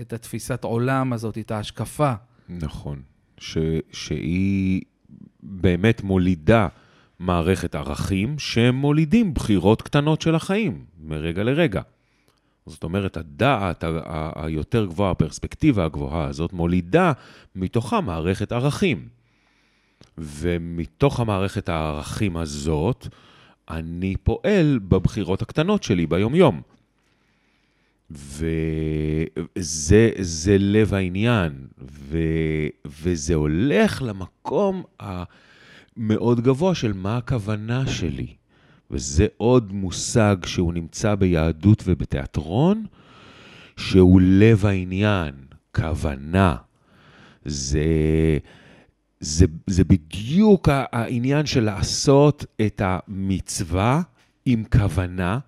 את 0.00 0.12
התפיסת 0.12 0.64
עולם 0.64 1.12
הזאת, 1.12 1.38
את 1.38 1.50
ההשקפה. 1.50 2.12
נכון. 2.48 3.02
ש, 3.38 3.58
שהיא 3.92 4.82
באמת 5.42 6.02
מולידה 6.02 6.68
מערכת 7.18 7.74
ערכים 7.74 8.38
שמולידים 8.38 9.34
בחירות 9.34 9.82
קטנות 9.82 10.22
של 10.22 10.34
החיים, 10.34 10.84
מרגע 11.04 11.42
לרגע. 11.42 11.82
זאת 12.66 12.84
אומרת, 12.84 13.16
הדעת 13.16 13.84
היותר 14.36 14.86
גבוהה, 14.86 15.10
הפרספקטיבה 15.10 15.84
הגבוהה 15.84 16.26
הזאת, 16.26 16.52
מולידה 16.52 17.12
מתוכה 17.56 18.00
מערכת 18.00 18.52
ערכים. 18.52 19.08
ומתוך 20.18 21.20
המערכת 21.20 21.68
הערכים 21.68 22.36
הזאת, 22.36 23.08
אני 23.70 24.14
פועל 24.22 24.78
בבחירות 24.88 25.42
הקטנות 25.42 25.82
שלי 25.82 26.06
ביום-יום. 26.06 26.60
וזה 28.10 30.10
זה 30.18 30.56
לב 30.58 30.94
העניין, 30.94 31.66
ו, 31.78 32.18
וזה 33.02 33.34
הולך 33.34 34.02
למקום 34.02 34.82
המאוד 35.00 36.40
גבוה 36.40 36.74
של 36.74 36.92
מה 36.92 37.16
הכוונה 37.16 37.86
שלי. 37.86 38.26
וזה 38.90 39.26
עוד 39.36 39.72
מושג 39.72 40.36
שהוא 40.46 40.72
נמצא 40.72 41.14
ביהדות 41.14 41.82
ובתיאטרון, 41.86 42.86
שהוא 43.76 44.20
לב 44.24 44.66
העניין, 44.66 45.34
כוונה. 45.74 46.56
זה, 47.44 48.38
זה, 49.20 49.46
זה 49.66 49.84
בדיוק 49.84 50.68
העניין 50.72 51.46
של 51.46 51.64
לעשות 51.64 52.44
את 52.66 52.82
המצווה 52.84 54.02
עם 54.46 54.64
כוונה, 54.72 55.38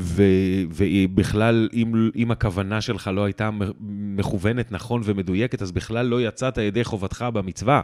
ו, 0.00 0.22
ובכלל, 0.68 1.68
אם, 1.72 2.10
אם 2.16 2.30
הכוונה 2.30 2.80
שלך 2.80 3.10
לא 3.14 3.24
הייתה 3.24 3.50
מכוונת 3.80 4.72
נכון 4.72 5.00
ומדויקת, 5.04 5.62
אז 5.62 5.72
בכלל 5.72 6.06
לא 6.06 6.22
יצאת 6.22 6.58
ידי 6.58 6.84
חובתך 6.84 7.24
במצווה. 7.32 7.80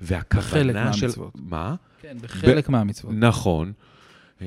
בחלק 0.00 0.08
והכוונה 0.08 0.92
של... 0.92 1.06
מהמצוות. 1.06 1.32
מה? 1.48 1.74
כן, 2.02 2.16
בחלק 2.22 2.68
מהמצוות. 2.68 3.12
נכון. 3.16 3.72
אמ, 4.40 4.46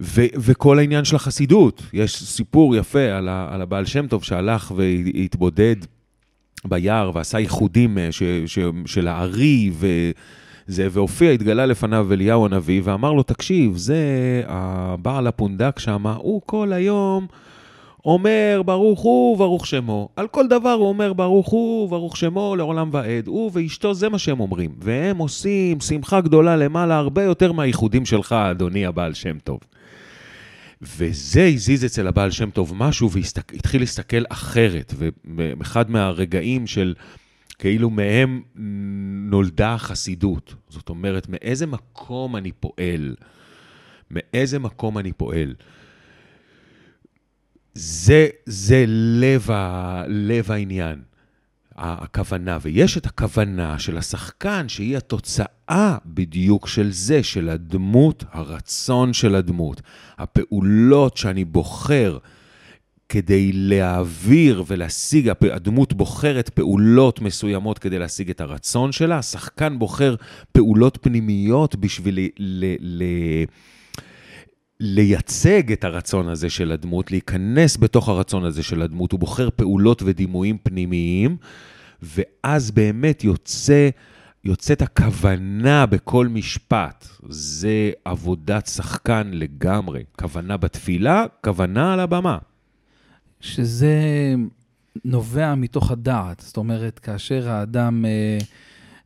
ו- 0.00 0.26
וכל 0.40 0.78
העניין 0.78 1.04
של 1.04 1.16
החסידות, 1.16 1.82
יש 1.92 2.24
סיפור 2.24 2.76
יפה 2.76 3.04
על, 3.04 3.28
ה- 3.28 3.48
על 3.54 3.62
הבעל 3.62 3.84
שם 3.84 4.06
טוב 4.06 4.24
שהלך 4.24 4.72
והתבודד 4.76 5.76
ביער 6.64 7.10
ועשה 7.14 7.38
ייחודים 7.38 7.98
אה, 7.98 8.12
ש- 8.12 8.22
ש- 8.46 8.58
של 8.86 9.08
הארי 9.08 9.70
וזה, 10.68 10.88
והופיע, 10.90 11.30
התגלה 11.30 11.66
לפניו 11.66 12.12
אליהו 12.12 12.46
הנביא 12.46 12.80
ואמר 12.84 13.12
לו, 13.12 13.22
תקשיב, 13.22 13.76
זה 13.76 13.96
הבעל 14.46 15.26
הפונדק 15.26 15.78
שם, 15.78 16.06
הוא 16.06 16.42
כל 16.46 16.72
היום 16.72 17.26
אומר 18.04 18.62
ברוך 18.66 19.00
הוא, 19.00 19.38
ברוך 19.38 19.66
שמו. 19.66 20.08
על 20.16 20.28
כל 20.28 20.48
דבר 20.48 20.72
הוא 20.72 20.88
אומר 20.88 21.12
ברוך 21.12 21.48
הוא, 21.48 21.88
ברוך 21.88 22.16
שמו, 22.16 22.56
לעולם 22.56 22.90
ועד. 22.92 23.26
הוא 23.26 23.50
ואשתו, 23.54 23.94
זה 23.94 24.08
מה 24.08 24.18
שהם 24.18 24.40
אומרים. 24.40 24.70
והם 24.78 25.18
עושים 25.18 25.80
שמחה 25.80 26.20
גדולה 26.20 26.56
למעלה 26.56 26.96
הרבה 26.96 27.22
יותר 27.22 27.52
מהייחודים 27.52 28.06
שלך, 28.06 28.32
אדוני 28.32 28.86
הבעל 28.86 29.14
שם 29.14 29.38
טוב. 29.44 29.60
וזה 30.82 31.50
הזיז 31.54 31.84
אצל 31.84 32.06
הבעל 32.06 32.30
שם 32.30 32.50
טוב 32.50 32.72
משהו, 32.76 33.10
והתחיל 33.10 33.82
להסתכל 33.82 34.22
אחרת. 34.28 34.94
ואחד 35.36 35.90
מהרגעים 35.90 36.66
של 36.66 36.94
כאילו 37.58 37.90
מהם 37.90 38.42
נולדה 39.30 39.74
החסידות. 39.74 40.54
זאת 40.68 40.88
אומרת, 40.88 41.26
מאיזה 41.28 41.66
מקום 41.66 42.36
אני 42.36 42.52
פועל? 42.52 43.14
מאיזה 44.10 44.58
מקום 44.58 44.98
אני 44.98 45.12
פועל? 45.12 45.54
זה, 47.74 48.28
זה 48.46 48.84
לב, 48.88 49.50
ה, 49.50 50.02
לב 50.08 50.50
העניין, 50.52 51.02
הכוונה. 51.76 52.58
ויש 52.62 52.98
את 52.98 53.06
הכוונה 53.06 53.78
של 53.78 53.98
השחקן, 53.98 54.68
שהיא 54.68 54.96
התוצאה 54.96 55.96
בדיוק 56.06 56.68
של 56.68 56.92
זה, 56.92 57.22
של 57.22 57.48
הדמות, 57.48 58.24
הרצון 58.30 59.12
של 59.12 59.34
הדמות, 59.34 59.82
הפעולות 60.18 61.16
שאני 61.16 61.44
בוחר. 61.44 62.18
כדי 63.08 63.52
להעביר 63.52 64.64
ולהשיג, 64.66 65.30
הדמות 65.52 65.92
בוחרת 65.92 66.48
פעולות 66.48 67.20
מסוימות 67.20 67.78
כדי 67.78 67.98
להשיג 67.98 68.30
את 68.30 68.40
הרצון 68.40 68.92
שלה, 68.92 69.18
השחקן 69.18 69.78
בוחר 69.78 70.14
פעולות 70.52 70.98
פנימיות 71.00 71.76
בשביל 71.76 72.18
ל, 72.18 72.28
ל, 72.38 72.74
ל, 72.80 73.04
לייצג 74.80 75.72
את 75.72 75.84
הרצון 75.84 76.28
הזה 76.28 76.50
של 76.50 76.72
הדמות, 76.72 77.10
להיכנס 77.10 77.76
בתוך 77.76 78.08
הרצון 78.08 78.44
הזה 78.44 78.62
של 78.62 78.82
הדמות, 78.82 79.12
הוא 79.12 79.20
בוחר 79.20 79.48
פעולות 79.56 80.02
ודימויים 80.04 80.58
פנימיים, 80.62 81.36
ואז 82.02 82.70
באמת 82.70 83.24
יוצא... 83.24 83.88
יוצאת 84.44 84.82
הכוונה 84.82 85.86
בכל 85.86 86.28
משפט. 86.28 87.06
זה 87.28 87.90
עבודת 88.04 88.66
שחקן 88.66 89.30
לגמרי. 89.32 90.04
כוונה 90.18 90.56
בתפילה, 90.56 91.26
כוונה 91.44 91.92
על 91.92 92.00
הבמה. 92.00 92.38
שזה 93.40 94.34
נובע 95.04 95.54
מתוך 95.54 95.90
הדעת. 95.90 96.40
זאת 96.46 96.56
אומרת, 96.56 96.98
כאשר 96.98 97.48
האדם, 97.48 98.04
אה, 98.04 98.38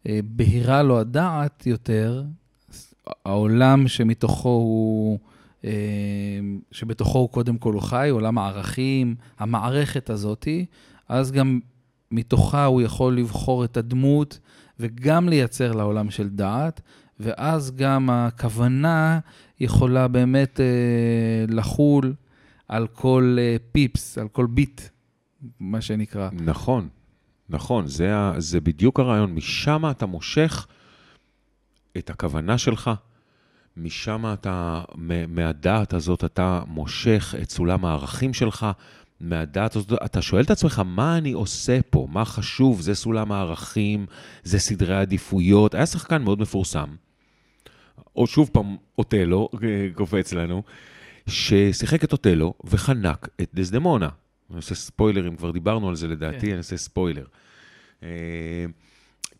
אה, 0.08 0.20
בהירה 0.24 0.82
לו 0.82 1.00
הדעת 1.00 1.66
יותר, 1.66 2.24
העולם 3.24 3.88
שמתוכו 3.88 4.48
הוא, 4.48 5.18
אה, 5.64 5.70
שבתוכו 6.70 7.18
הוא 7.18 7.28
קודם 7.28 7.58
כל 7.58 7.72
הוא 7.72 7.82
חי, 7.82 8.08
עולם 8.10 8.38
הערכים, 8.38 9.14
המערכת 9.38 10.10
הזאתי, 10.10 10.66
אז 11.08 11.32
גם 11.32 11.60
מתוכה 12.10 12.64
הוא 12.64 12.82
יכול 12.82 13.16
לבחור 13.16 13.64
את 13.64 13.76
הדמות 13.76 14.38
וגם 14.80 15.28
לייצר 15.28 15.72
לעולם 15.72 16.10
של 16.10 16.28
דעת, 16.28 16.80
ואז 17.20 17.76
גם 17.76 18.10
הכוונה 18.10 19.18
יכולה 19.60 20.08
באמת 20.08 20.60
אה, 20.60 21.54
לחול 21.54 22.14
על 22.68 22.86
כל 22.86 23.36
uh, 23.38 23.72
פיפס, 23.72 24.18
על 24.18 24.28
כל 24.28 24.46
ביט, 24.46 24.80
מה 25.60 25.80
שנקרא. 25.80 26.28
נכון, 26.32 26.88
נכון, 27.48 27.86
זה, 27.86 28.12
זה 28.38 28.60
בדיוק 28.60 29.00
הרעיון. 29.00 29.34
משם 29.34 29.82
אתה 29.90 30.06
מושך 30.06 30.66
את 31.98 32.10
הכוונה 32.10 32.58
שלך, 32.58 32.90
משם 33.76 34.24
אתה, 34.32 34.82
מהדעת 35.28 35.92
הזאת 35.92 36.24
אתה 36.24 36.62
מושך 36.66 37.34
את 37.42 37.50
סולם 37.50 37.84
הערכים 37.84 38.34
שלך, 38.34 38.66
מהדעת 39.20 39.76
הזאת, 39.76 39.92
אתה 40.04 40.22
שואל 40.22 40.42
את 40.42 40.50
עצמך, 40.50 40.82
מה 40.86 41.18
אני 41.18 41.32
עושה 41.32 41.78
פה? 41.90 42.08
מה 42.10 42.24
חשוב? 42.24 42.80
זה 42.80 42.94
סולם 42.94 43.32
הערכים, 43.32 44.06
זה 44.42 44.58
סדרי 44.58 44.94
העדיפויות. 44.94 45.74
היה 45.74 45.86
שחקן 45.86 46.22
מאוד 46.22 46.40
מפורסם, 46.40 46.88
או 48.16 48.26
שוב 48.26 48.50
פעם, 48.52 48.76
אוטלו, 48.98 49.48
אה, 49.62 49.88
קופץ 49.94 50.32
לנו, 50.32 50.62
ששיחק 51.26 52.04
את 52.04 52.12
אוטלו 52.12 52.54
וחנק 52.64 53.28
את 53.42 53.50
דסדמונה. 53.54 54.08
אני 54.50 54.56
עושה 54.56 54.74
ספוילרים, 54.74 55.36
כבר 55.36 55.50
דיברנו 55.50 55.88
על 55.88 55.96
זה 55.96 56.08
לדעתי, 56.08 56.40
כן. 56.40 56.48
אני 56.48 56.58
עושה 56.58 56.76
ספוילר. 56.76 57.24
אה, 58.02 58.08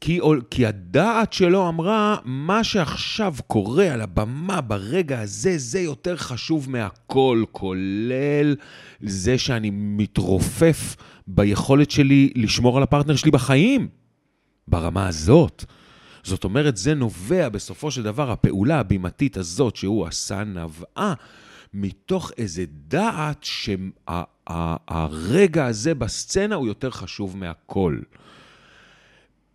כי, 0.01 0.21
כי 0.51 0.67
הדעת 0.67 1.33
שלו 1.33 1.69
אמרה, 1.69 2.17
מה 2.25 2.65
שעכשיו 2.65 3.35
קורה 3.47 3.93
על 3.93 4.01
הבמה 4.01 4.61
ברגע 4.61 5.21
הזה, 5.21 5.59
זה 5.59 5.81
יותר 5.81 6.17
חשוב 6.17 6.71
מהכל, 6.71 7.45
כולל 7.53 8.57
זה 9.01 9.39
שאני 9.39 9.71
מתרופף 9.73 10.97
ביכולת 11.27 11.91
שלי 11.91 12.33
לשמור 12.37 12.77
על 12.77 12.83
הפרטנר 12.83 13.17
שלי 13.17 13.31
בחיים, 13.31 13.89
ברמה 14.69 15.09
הזאת. 15.09 15.65
זאת 16.23 16.45
אומרת, 16.45 16.77
זה 16.77 16.95
נובע 16.95 17.49
בסופו 17.49 17.91
של 17.91 18.03
דבר, 18.03 18.31
הפעולה 18.31 18.81
הבימתית 18.81 19.37
הזאת 19.37 19.77
שהוא 19.77 20.07
עשה 20.07 20.45
נבעה 20.45 21.15
מתוך 21.75 22.31
איזה 22.39 22.65
דעת 22.89 23.45
שהרגע 24.47 25.67
הזה 25.67 25.95
בסצנה 25.95 26.55
הוא 26.55 26.67
יותר 26.67 26.91
חשוב 26.91 27.37
מהכל. 27.37 27.99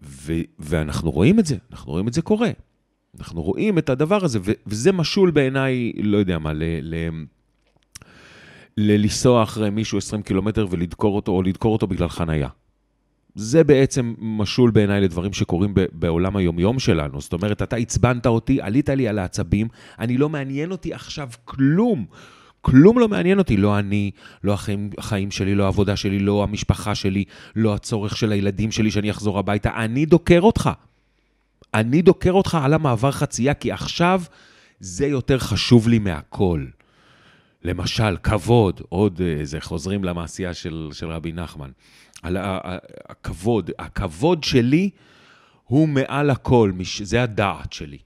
ו- 0.01 0.41
ואנחנו 0.60 1.12
רואים 1.12 1.39
את 1.39 1.45
זה, 1.45 1.58
אנחנו 1.71 1.91
רואים 1.91 2.08
את 2.08 2.13
זה 2.13 2.21
קורה. 2.21 2.49
אנחנו 3.19 3.41
רואים 3.41 3.77
את 3.77 3.89
הדבר 3.89 4.25
הזה, 4.25 4.39
ו- 4.43 4.51
וזה 4.67 4.91
משול 4.91 5.32
בעיניי, 5.32 5.91
לא 6.03 6.17
יודע 6.17 6.38
מה, 6.39 6.53
ל... 6.53 6.63
ל- 6.82 7.25
ללנסוע 8.77 9.43
אחרי 9.43 9.69
מישהו 9.69 9.97
20 9.97 10.21
קילומטר 10.21 10.67
ולדקור 10.69 11.15
אותו, 11.15 11.32
או 11.32 11.43
לדקור 11.43 11.73
אותו 11.73 11.88
בגלל 11.88 12.10
חנייה. 12.10 12.49
זה 13.38 13.63
בעצם 13.63 14.13
משול 14.19 14.71
בעיניי 14.71 15.02
לדברים 15.02 15.34
שקורים 15.34 15.73
בעולם 15.91 16.36
היומיום 16.36 16.80
שלנו. 16.80 17.21
זאת 17.21 17.34
אומרת, 17.34 17.62
אתה 17.62 17.76
עצבנת 17.76 18.26
אותי, 18.26 18.62
עלית 18.62 18.89
לי 18.89 19.08
על 19.08 19.19
העצבים, 19.19 19.67
אני 20.00 20.17
לא 20.17 20.30
מעניין 20.30 20.71
אותי 20.71 20.93
עכשיו 20.93 21.30
כלום. 21.45 22.06
כלום 22.62 23.00
לא 23.00 23.08
מעניין 23.08 23.39
אותי, 23.39 23.58
לא 23.58 23.80
אני, 23.80 24.12
לא 24.43 24.54
החיים, 24.54 24.89
החיים 24.97 25.32
שלי, 25.32 25.56
לא 25.56 25.63
העבודה 25.63 25.95
שלי, 25.95 26.19
לא 26.19 26.43
המשפחה 26.43 26.95
שלי, 26.95 27.23
לא 27.56 27.73
הצורך 27.73 28.17
של 28.17 28.32
הילדים 28.32 28.71
שלי 28.71 28.91
שאני 28.91 29.12
אחזור 29.12 29.39
הביתה. 29.39 29.71
אני 29.76 30.06
דוקר 30.06 30.41
אותך. 30.41 30.69
אני 31.73 32.02
דוקר 32.02 32.32
אותך 32.32 32.58
על 32.62 32.73
המעבר 32.73 33.12
חצייה, 33.12 33.54
כי 33.54 33.71
עכשיו 33.71 34.21
זה 34.80 35.08
יותר 35.08 35.39
חשוב 35.39 35.88
לי 35.88 36.00
מהכל. 36.00 36.65
למשל, 37.63 38.17
כבוד, 38.23 38.82
עוד 38.89 39.21
איזה, 39.39 39.62
חוזרים 39.62 40.04
למעשייה 40.04 40.54
של, 40.54 40.89
של 40.91 41.08
רבי 41.08 41.32
נחמן. 41.32 41.69
על 42.21 42.38
הכבוד, 43.10 43.71
הכבוד 43.80 44.43
שלי 44.43 44.89
הוא 45.63 45.88
מעל 45.88 46.30
הכל, 46.30 46.71
זה 47.03 47.23
הדעת 47.23 47.73
שלי. 47.73 47.97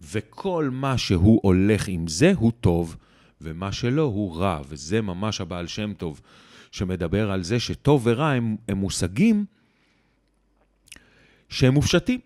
וכל 0.00 0.68
מה 0.72 0.98
שהוא 0.98 1.40
הולך 1.42 1.88
עם 1.88 2.08
זה 2.08 2.32
הוא 2.36 2.52
טוב, 2.60 2.96
ומה 3.40 3.72
שלא 3.72 4.02
הוא 4.02 4.36
רע, 4.36 4.60
וזה 4.68 5.00
ממש 5.00 5.40
הבעל 5.40 5.66
שם 5.66 5.92
טוב 5.94 6.20
שמדבר 6.70 7.30
על 7.30 7.42
זה 7.42 7.60
שטוב 7.60 8.02
ורע 8.04 8.28
הם, 8.28 8.56
הם 8.68 8.76
מושגים 8.76 9.44
שהם 11.48 11.74
מופשטים. 11.74 12.20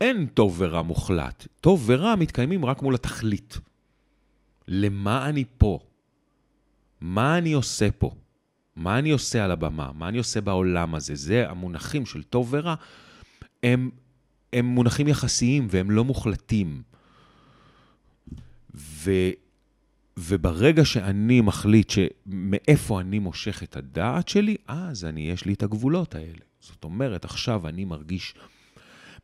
אין 0.00 0.26
טוב 0.26 0.54
ורע 0.58 0.82
מוחלט. 0.82 1.46
טוב 1.60 1.84
ורע 1.86 2.16
מתקיימים 2.16 2.64
רק 2.64 2.82
מול 2.82 2.94
התכלית. 2.94 3.58
למה 4.68 5.28
אני 5.28 5.44
פה? 5.58 5.78
מה 7.00 7.38
אני 7.38 7.52
עושה 7.52 7.90
פה? 7.90 8.10
מה 8.78 8.98
אני 8.98 9.10
עושה 9.10 9.44
על 9.44 9.50
הבמה? 9.50 9.90
מה 9.94 10.08
אני 10.08 10.18
עושה 10.18 10.40
בעולם 10.40 10.94
הזה? 10.94 11.14
זה 11.14 11.50
המונחים 11.50 12.06
של 12.06 12.22
טוב 12.22 12.48
ורע, 12.50 12.74
הם, 13.62 13.90
הם 14.52 14.66
מונחים 14.66 15.08
יחסיים 15.08 15.66
והם 15.70 15.90
לא 15.90 16.04
מוחלטים. 16.04 16.82
ו, 18.74 19.10
וברגע 20.16 20.84
שאני 20.84 21.40
מחליט 21.40 21.90
שמאיפה 21.90 23.00
אני 23.00 23.18
מושך 23.18 23.62
את 23.62 23.76
הדעת 23.76 24.28
שלי, 24.28 24.56
אז 24.68 25.04
אני, 25.04 25.30
יש 25.30 25.44
לי 25.44 25.52
את 25.52 25.62
הגבולות 25.62 26.14
האלה. 26.14 26.44
זאת 26.60 26.84
אומרת, 26.84 27.24
עכשיו 27.24 27.68
אני 27.68 27.84
מרגיש 27.84 28.34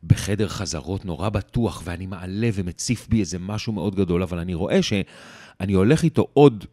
בחדר 0.03 0.47
חזרות 0.47 1.05
נורא 1.05 1.29
בטוח, 1.29 1.81
ואני 1.85 2.05
מעלה 2.05 2.49
ומציף 2.53 3.07
בי 3.09 3.19
איזה 3.19 3.39
משהו 3.39 3.73
מאוד 3.73 3.95
גדול, 3.95 4.23
אבל 4.23 4.39
אני 4.39 4.53
רואה 4.53 4.81
שאני 4.81 5.73
הולך 5.73 6.03
איתו 6.03 6.27
עוד 6.33 6.65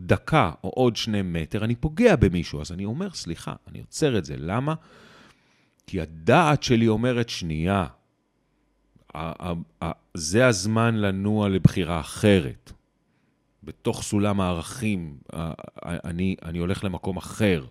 דקה 0.00 0.52
או 0.64 0.68
עוד 0.68 0.96
שני 0.96 1.22
מטר, 1.22 1.64
אני 1.64 1.74
פוגע 1.74 2.16
במישהו. 2.16 2.60
אז 2.60 2.72
אני 2.72 2.84
אומר, 2.84 3.10
סליחה, 3.10 3.54
אני 3.68 3.80
עוצר 3.80 4.18
את 4.18 4.24
זה. 4.24 4.34
למה? 4.38 4.74
כי 5.86 6.00
הדעת 6.00 6.62
שלי 6.62 6.88
אומרת, 6.88 7.28
שנייה, 7.28 7.86
זה 10.14 10.46
הזמן 10.46 10.94
לנוע 10.94 11.48
לבחירה 11.48 12.00
אחרת. 12.00 12.72
בתוך 13.62 14.02
סולם 14.02 14.40
הערכים, 14.40 15.18
אני, 15.84 16.36
אני 16.44 16.58
הולך 16.58 16.84
למקום 16.84 17.16
אחר. 17.16 17.64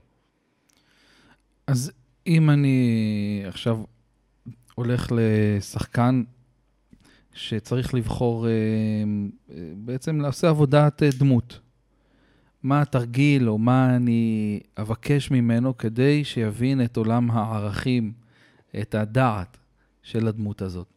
אז 1.67 1.91
אם 2.27 2.49
אני 2.49 3.43
עכשיו 3.47 3.83
הולך 4.75 5.11
לשחקן 5.15 6.23
שצריך 7.33 7.93
לבחור, 7.93 8.47
אה, 8.47 8.51
אה, 9.51 9.71
בעצם 9.75 10.21
לעשות 10.21 10.49
עבודת 10.49 11.03
אה, 11.03 11.09
דמות, 11.19 11.59
מה 12.67 12.82
התרגיל 12.82 13.49
או 13.49 13.58
מה 13.58 13.95
אני 13.95 14.60
אבקש 14.77 15.32
ממנו 15.32 15.77
כדי 15.77 16.23
שיבין 16.23 16.84
את 16.84 16.97
עולם 16.97 17.32
הערכים, 17.32 18.13
את 18.82 18.95
הדעת 18.95 19.58
של 20.03 20.27
הדמות 20.27 20.62
הזאת. 20.62 20.88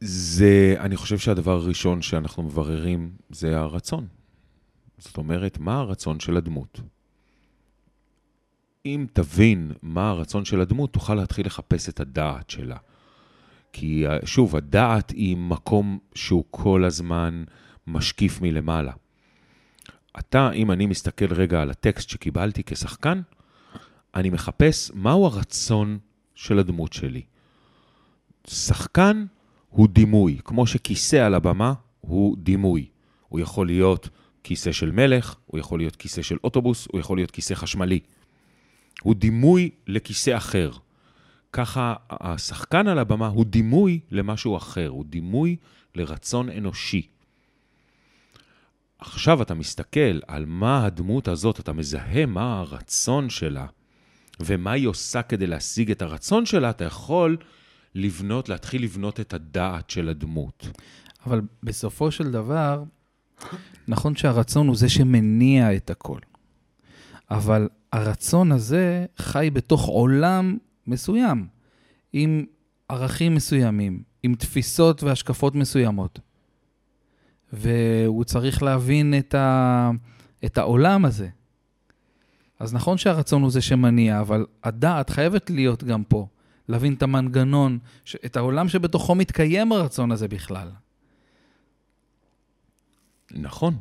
זה, 0.00 0.74
אני 0.78 0.96
חושב 0.96 1.18
שהדבר 1.18 1.52
הראשון 1.52 2.02
שאנחנו 2.02 2.42
מבררים 2.42 3.10
זה 3.30 3.58
הרצון. 3.58 4.06
זאת 4.98 5.16
אומרת, 5.16 5.58
מה 5.58 5.78
הרצון 5.78 6.20
של 6.20 6.36
הדמות? 6.36 6.80
אם 8.86 9.06
תבין 9.12 9.72
מה 9.82 10.10
הרצון 10.10 10.44
של 10.44 10.60
הדמות, 10.60 10.92
תוכל 10.92 11.14
להתחיל 11.14 11.46
לחפש 11.46 11.88
את 11.88 12.00
הדעת 12.00 12.50
שלה. 12.50 12.76
כי 13.76 14.06
אה, 14.06 14.16
שוב, 14.24 14.56
הדעת 14.56 15.10
היא 15.10 15.36
מקום 15.36 15.98
שהוא 16.14 16.44
כל 16.50 16.84
הזמן 16.84 17.44
משקיף 17.86 18.40
מלמעלה. 18.40 18.92
אתה, 20.18 20.52
אם 20.52 20.70
אני 20.70 20.86
מסתכל 20.86 21.34
רגע 21.34 21.62
על 21.62 21.70
הטקסט 21.70 22.08
שקיבלתי 22.08 22.62
כשחקן, 22.66 23.20
אני 24.14 24.30
מחפש 24.30 24.90
מהו 24.94 25.26
הרצון 25.26 25.98
של 26.34 26.58
הדמות 26.58 26.92
שלי. 26.92 27.22
שחקן 28.46 29.24
הוא 29.68 29.88
דימוי, 29.88 30.38
כמו 30.44 30.66
שכיסא 30.66 31.16
על 31.16 31.34
הבמה 31.34 31.74
הוא 32.00 32.36
דימוי. 32.38 32.86
הוא 33.28 33.40
יכול 33.40 33.66
להיות 33.66 34.08
כיסא 34.44 34.72
של 34.72 34.90
מלך, 34.90 35.34
הוא 35.46 35.60
יכול 35.60 35.78
להיות 35.78 35.96
כיסא 35.96 36.22
של 36.22 36.36
אוטובוס, 36.44 36.88
הוא 36.92 37.00
יכול 37.00 37.18
להיות 37.18 37.30
כיסא 37.30 37.54
חשמלי. 37.54 38.00
הוא 39.02 39.14
דימוי 39.14 39.70
לכיסא 39.86 40.36
אחר. 40.36 40.70
ככה 41.56 41.94
השחקן 42.10 42.88
על 42.88 42.98
הבמה 42.98 43.26
הוא 43.26 43.44
דימוי 43.44 44.00
למשהו 44.10 44.56
אחר, 44.56 44.88
הוא 44.88 45.04
דימוי 45.04 45.56
לרצון 45.94 46.50
אנושי. 46.50 47.06
עכשיו 48.98 49.42
אתה 49.42 49.54
מסתכל 49.54 50.20
על 50.26 50.44
מה 50.46 50.86
הדמות 50.86 51.28
הזאת, 51.28 51.60
אתה 51.60 51.72
מזהה 51.72 52.26
מה 52.26 52.60
הרצון 52.60 53.30
שלה 53.30 53.66
ומה 54.40 54.72
היא 54.72 54.86
עושה 54.86 55.22
כדי 55.22 55.46
להשיג 55.46 55.90
את 55.90 56.02
הרצון 56.02 56.46
שלה, 56.46 56.70
אתה 56.70 56.84
יכול 56.84 57.36
לבנות, 57.94 58.48
להתחיל 58.48 58.82
לבנות 58.82 59.20
את 59.20 59.34
הדעת 59.34 59.90
של 59.90 60.08
הדמות. 60.08 60.68
אבל 61.26 61.40
בסופו 61.62 62.10
של 62.10 62.30
דבר, 62.30 62.82
נכון 63.88 64.16
שהרצון 64.16 64.68
הוא 64.68 64.76
זה 64.76 64.88
שמניע 64.88 65.76
את 65.76 65.90
הכל, 65.90 66.18
אבל 67.30 67.68
הרצון 67.92 68.52
הזה 68.52 69.06
חי 69.18 69.50
בתוך 69.52 69.86
עולם 69.86 70.58
מסוים, 70.86 71.46
עם 72.12 72.44
ערכים 72.88 73.34
מסוימים, 73.34 74.02
עם 74.22 74.34
תפיסות 74.34 75.02
והשקפות 75.02 75.54
מסוימות. 75.54 76.18
והוא 77.52 78.24
צריך 78.24 78.62
להבין 78.62 79.14
את, 79.18 79.34
ה, 79.34 79.90
את 80.44 80.58
העולם 80.58 81.04
הזה. 81.04 81.28
אז 82.58 82.74
נכון 82.74 82.98
שהרצון 82.98 83.42
הוא 83.42 83.50
זה 83.50 83.60
שמניע, 83.60 84.20
אבל 84.20 84.46
הדעת 84.64 85.10
חייבת 85.10 85.50
להיות 85.50 85.84
גם 85.84 86.04
פה, 86.04 86.26
להבין 86.68 86.94
את 86.94 87.02
המנגנון, 87.02 87.78
את 88.24 88.36
העולם 88.36 88.68
שבתוכו 88.68 89.14
מתקיים 89.14 89.72
הרצון 89.72 90.12
הזה 90.12 90.28
בכלל. 90.28 90.70
נכון, 93.30 93.76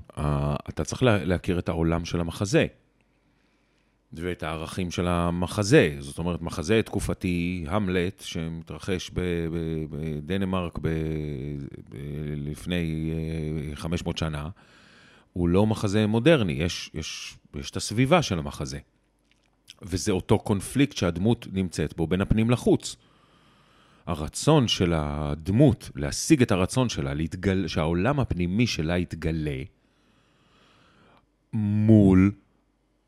אתה 0.69 0.83
צריך 0.83 1.03
להכיר 1.03 1.59
את 1.59 1.69
העולם 1.69 2.05
של 2.05 2.19
המחזה. 2.19 2.65
ואת 4.13 4.43
הערכים 4.43 4.91
של 4.91 5.07
המחזה. 5.07 5.95
זאת 5.99 6.17
אומרת, 6.17 6.41
מחזה 6.41 6.81
תקופתי, 6.85 7.65
המלט, 7.67 8.21
שמתרחש 8.21 9.11
בדנמרק 9.89 10.79
לפני 12.35 13.11
500 13.73 14.15
אה, 14.15 14.19
שנה, 14.19 14.49
הוא 15.33 15.49
לא 15.49 15.67
מחזה 15.67 16.07
מודרני, 16.07 16.53
יש, 16.53 16.91
יש, 16.93 17.37
יש 17.55 17.71
את 17.71 17.77
הסביבה 17.77 18.21
של 18.21 18.39
המחזה. 18.39 18.79
וזה 19.81 20.11
אותו 20.11 20.39
קונפליקט 20.39 20.97
שהדמות 20.97 21.47
נמצאת 21.51 21.97
בו 21.97 22.07
בין 22.07 22.21
הפנים 22.21 22.49
לחוץ. 22.49 22.95
הרצון 24.05 24.67
של 24.67 24.93
הדמות 24.95 25.89
להשיג 25.95 26.41
את 26.41 26.51
הרצון 26.51 26.89
שלה, 26.89 27.13
להתגל... 27.13 27.67
שהעולם 27.67 28.19
הפנימי 28.19 28.67
שלה 28.67 28.97
יתגלה 28.97 29.61
מול 31.53 32.31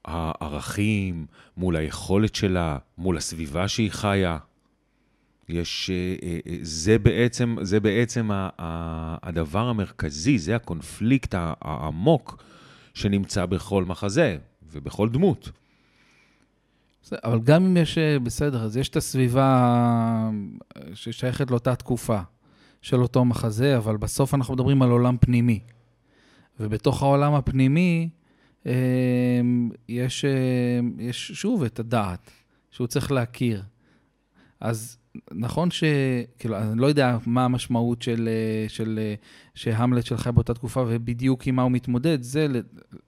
הערכים, 0.06 1.26
מול 1.58 1.76
היכולת 1.76 2.36
שלה, 2.36 2.78
מול 2.98 3.18
הסביבה 3.18 3.68
שהיא 3.68 3.92
חיה. 3.92 4.38
יש, 5.50 5.90
אה, 5.90 6.16
אה, 6.24 6.40
אה, 6.48 6.58
זה 6.62 7.00
בעצם, 7.00 7.56
זה 7.62 7.80
בעצם 7.80 8.30
הדבר 9.24 9.68
המרכזי, 9.68 10.38
זה 10.40 10.56
הקונפליקט 10.56 11.36
העמוק 11.62 12.44
שנמצא 12.94 13.46
בכל 13.46 13.86
מחזה 13.86 14.38
ובכל 14.72 15.10
דמות. 15.10 15.52
אבל 17.24 17.40
גם 17.40 17.66
אם 17.66 17.78
יש, 17.78 17.98
בסדר, 18.24 18.64
אז 18.64 18.78
יש 18.78 18.90
את 18.90 18.96
הסביבה 18.96 20.30
ששייכת 20.94 21.52
לאותה 21.52 21.76
תקופה 21.76 22.20
של 22.82 23.02
אותו 23.02 23.26
מחזה, 23.26 23.78
אבל 23.78 23.98
בסוף 23.98 24.34
אנחנו 24.34 24.54
מדברים 24.54 24.82
על 24.82 24.90
עולם 24.90 25.18
פנימי. 25.20 25.60
ובתוך 26.60 27.04
העולם 27.04 27.34
הפנימי, 27.34 28.10
יש, 29.90 30.26
אמ, 30.26 30.96
יש 31.00 31.32
שוב 31.32 31.64
את 31.64 31.80
הדעת, 31.80 32.32
שהוא 32.72 32.88
צריך 32.88 33.12
להכיר. 33.12 33.64
אז 34.60 34.98
נכון 35.32 35.72
ש... 35.72 35.84
כאילו, 36.40 36.58
אני 36.58 36.82
לא 36.82 36.88
יודע 36.88 37.18
מה 37.26 37.46
המשמעות 37.46 38.02
של, 38.02 38.30
של, 38.68 39.00
שהמלט 39.56 40.06
שלך 40.06 40.28
באותה 40.28 40.54
תקופה 40.54 40.84
ובדיוק 40.88 41.48
עם 41.48 41.56
מה 41.56 41.62
הוא 41.62 41.72
מתמודד, 41.72 42.22
זה 42.22 42.48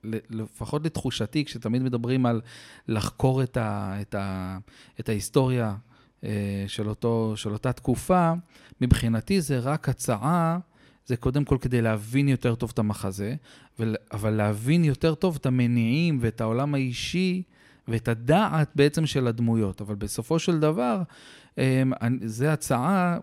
לפחות 0.04 0.86
לתחושתי, 0.86 1.46
כשתמיד 1.46 1.82
מדברים 1.82 2.26
על 2.26 2.42
לחקור 2.88 3.44
את, 3.44 3.58
ה, 3.58 3.98
את, 4.02 4.16
ה, 4.16 4.58
את 5.00 5.10
ההיסטוריה 5.10 5.76
אה, 6.24 6.64
של, 6.68 6.90
אותו, 6.90 7.34
של 7.36 7.54
אותה 7.54 7.74
תקופה, 7.74 8.34
מבחינתי 8.82 9.42
זה 9.42 9.60
רק 9.60 9.90
הצעה 9.90 10.60
זה 11.08 11.18
קודם 11.18 11.46
כל 11.46 11.58
כדי 11.62 11.82
להבין 11.82 12.28
יותר 12.28 12.56
טוב 12.56 12.72
את 12.74 12.80
המחזה, 12.80 13.36
אבל 14.12 14.30
להבין 14.30 14.84
יותר 14.84 15.16
טוב 15.16 15.38
את 15.42 15.46
המניעים 15.46 16.18
ואת 16.22 16.42
העולם 16.42 16.74
האישי 16.74 17.44
ואת 17.88 18.08
הדעת 18.08 18.70
בעצם 18.76 19.06
של 19.06 19.28
הדמויות. 19.28 19.82
אבל 19.82 19.96
בסופו 19.96 20.40
של 20.40 20.60
דבר, 20.60 21.02
אמ, 21.58 21.94
זו 22.26 22.46
הצעה, 22.46 23.18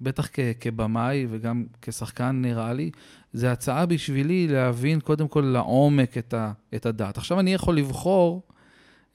בטח 0.00 0.28
כבמאי 0.60 1.26
וגם 1.30 1.64
כשחקן 1.82 2.42
נראה 2.42 2.72
לי, 2.72 2.90
זו 3.32 3.46
הצעה 3.46 3.86
בשבילי 3.86 4.48
להבין 4.48 5.00
קודם 5.00 5.28
כל 5.28 5.40
לעומק 5.40 6.18
את, 6.18 6.86
הדעת. 6.86 7.18
עכשיו 7.18 7.40
אני 7.40 7.54
יכול 7.54 7.76
לבחור, 7.76 8.42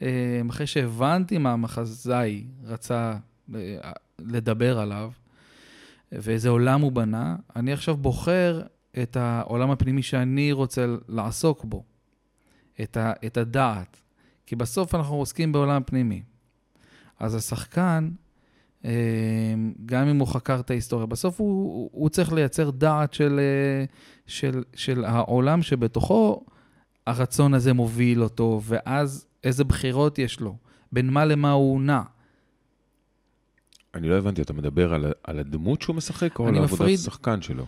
אמ, 0.01 0.07
אחרי 0.49 0.67
שהבנתי 0.67 1.37
מה 1.37 1.51
המחזאי 1.51 2.43
רצה 2.63 3.13
אה, 3.55 3.91
לדבר 4.19 4.79
עליו, 4.79 5.11
ואיזה 6.11 6.49
עולם 6.49 6.81
הוא 6.81 6.91
בנה, 6.91 7.35
אני 7.55 7.73
עכשיו 7.73 7.97
בוחר 7.97 8.61
את 9.01 9.17
העולם 9.17 9.71
הפנימי 9.71 10.03
שאני 10.03 10.51
רוצה 10.51 10.85
לעסוק 11.07 11.65
בו, 11.65 11.83
את, 12.81 12.97
ה, 12.97 13.13
את 13.25 13.37
הדעת. 13.37 14.01
כי 14.45 14.55
בסוף 14.55 14.95
אנחנו 14.95 15.15
עוסקים 15.15 15.51
בעולם 15.51 15.81
הפנימי. 15.81 16.21
אז 17.19 17.35
השחקן, 17.35 18.09
אה, 18.85 18.91
גם 19.85 20.07
אם 20.07 20.19
הוא 20.19 20.27
חקר 20.27 20.59
את 20.59 20.71
ההיסטוריה, 20.71 21.05
בסוף 21.05 21.39
הוא, 21.39 21.89
הוא 21.93 22.09
צריך 22.09 22.33
לייצר 22.33 22.69
דעת 22.69 23.13
של, 23.13 23.39
אה, 23.39 23.85
של, 24.27 24.63
של 24.73 25.05
העולם 25.05 25.61
שבתוכו 25.61 26.45
הרצון 27.07 27.53
הזה 27.53 27.73
מוביל 27.73 28.23
אותו, 28.23 28.61
ואז 28.63 29.27
איזה 29.43 29.63
בחירות 29.63 30.19
יש 30.19 30.39
לו, 30.39 30.57
בין 30.91 31.09
מה 31.09 31.25
למה 31.25 31.51
הוא 31.51 31.81
נע. 31.81 32.01
אני 33.95 34.09
לא 34.09 34.17
הבנתי, 34.17 34.41
אתה 34.41 34.53
מדבר 34.53 34.93
על, 34.93 35.05
על 35.23 35.39
הדמות 35.39 35.81
שהוא 35.81 35.95
משחק 35.95 36.39
או 36.39 36.47
על 36.47 36.51
מפריד... 36.51 36.71
עבודת 36.71 36.99
השחקן 36.99 37.41
שלו? 37.41 37.65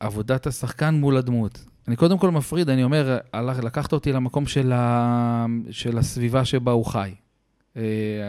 עבודת 0.00 0.46
השחקן 0.46 0.94
מול 0.94 1.16
הדמות. 1.16 1.64
אני 1.88 1.96
קודם 1.96 2.18
כל 2.18 2.30
מפריד, 2.30 2.68
אני 2.68 2.84
אומר, 2.84 3.18
לקחת 3.62 3.92
אותי 3.92 4.12
למקום 4.12 4.46
של, 4.46 4.72
ה, 4.72 5.46
של 5.70 5.98
הסביבה 5.98 6.44
שבה 6.44 6.72
הוא 6.72 6.84
חי. 6.84 7.14
אה, 7.76 7.82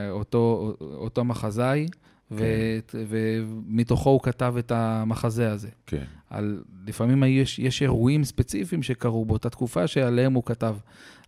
אותו, 0.10 0.73
אותו 0.82 1.23
מחזאי, 1.25 1.88
כן. 2.30 2.36
ו, 2.36 2.45
ומתוכו 2.93 4.10
הוא 4.10 4.21
כתב 4.21 4.56
את 4.60 4.71
המחזה 4.71 5.51
הזה. 5.51 5.69
כן. 5.86 6.03
על, 6.30 6.63
לפעמים 6.88 7.23
יש, 7.23 7.60
יש 7.60 7.82
אירועים 7.82 8.23
ספציפיים 8.23 8.84
שקרו 8.84 9.25
באותה 9.25 9.49
תקופה 9.49 9.88
שעליהם 9.88 10.34
הוא 10.34 10.43
כתב 10.43 10.75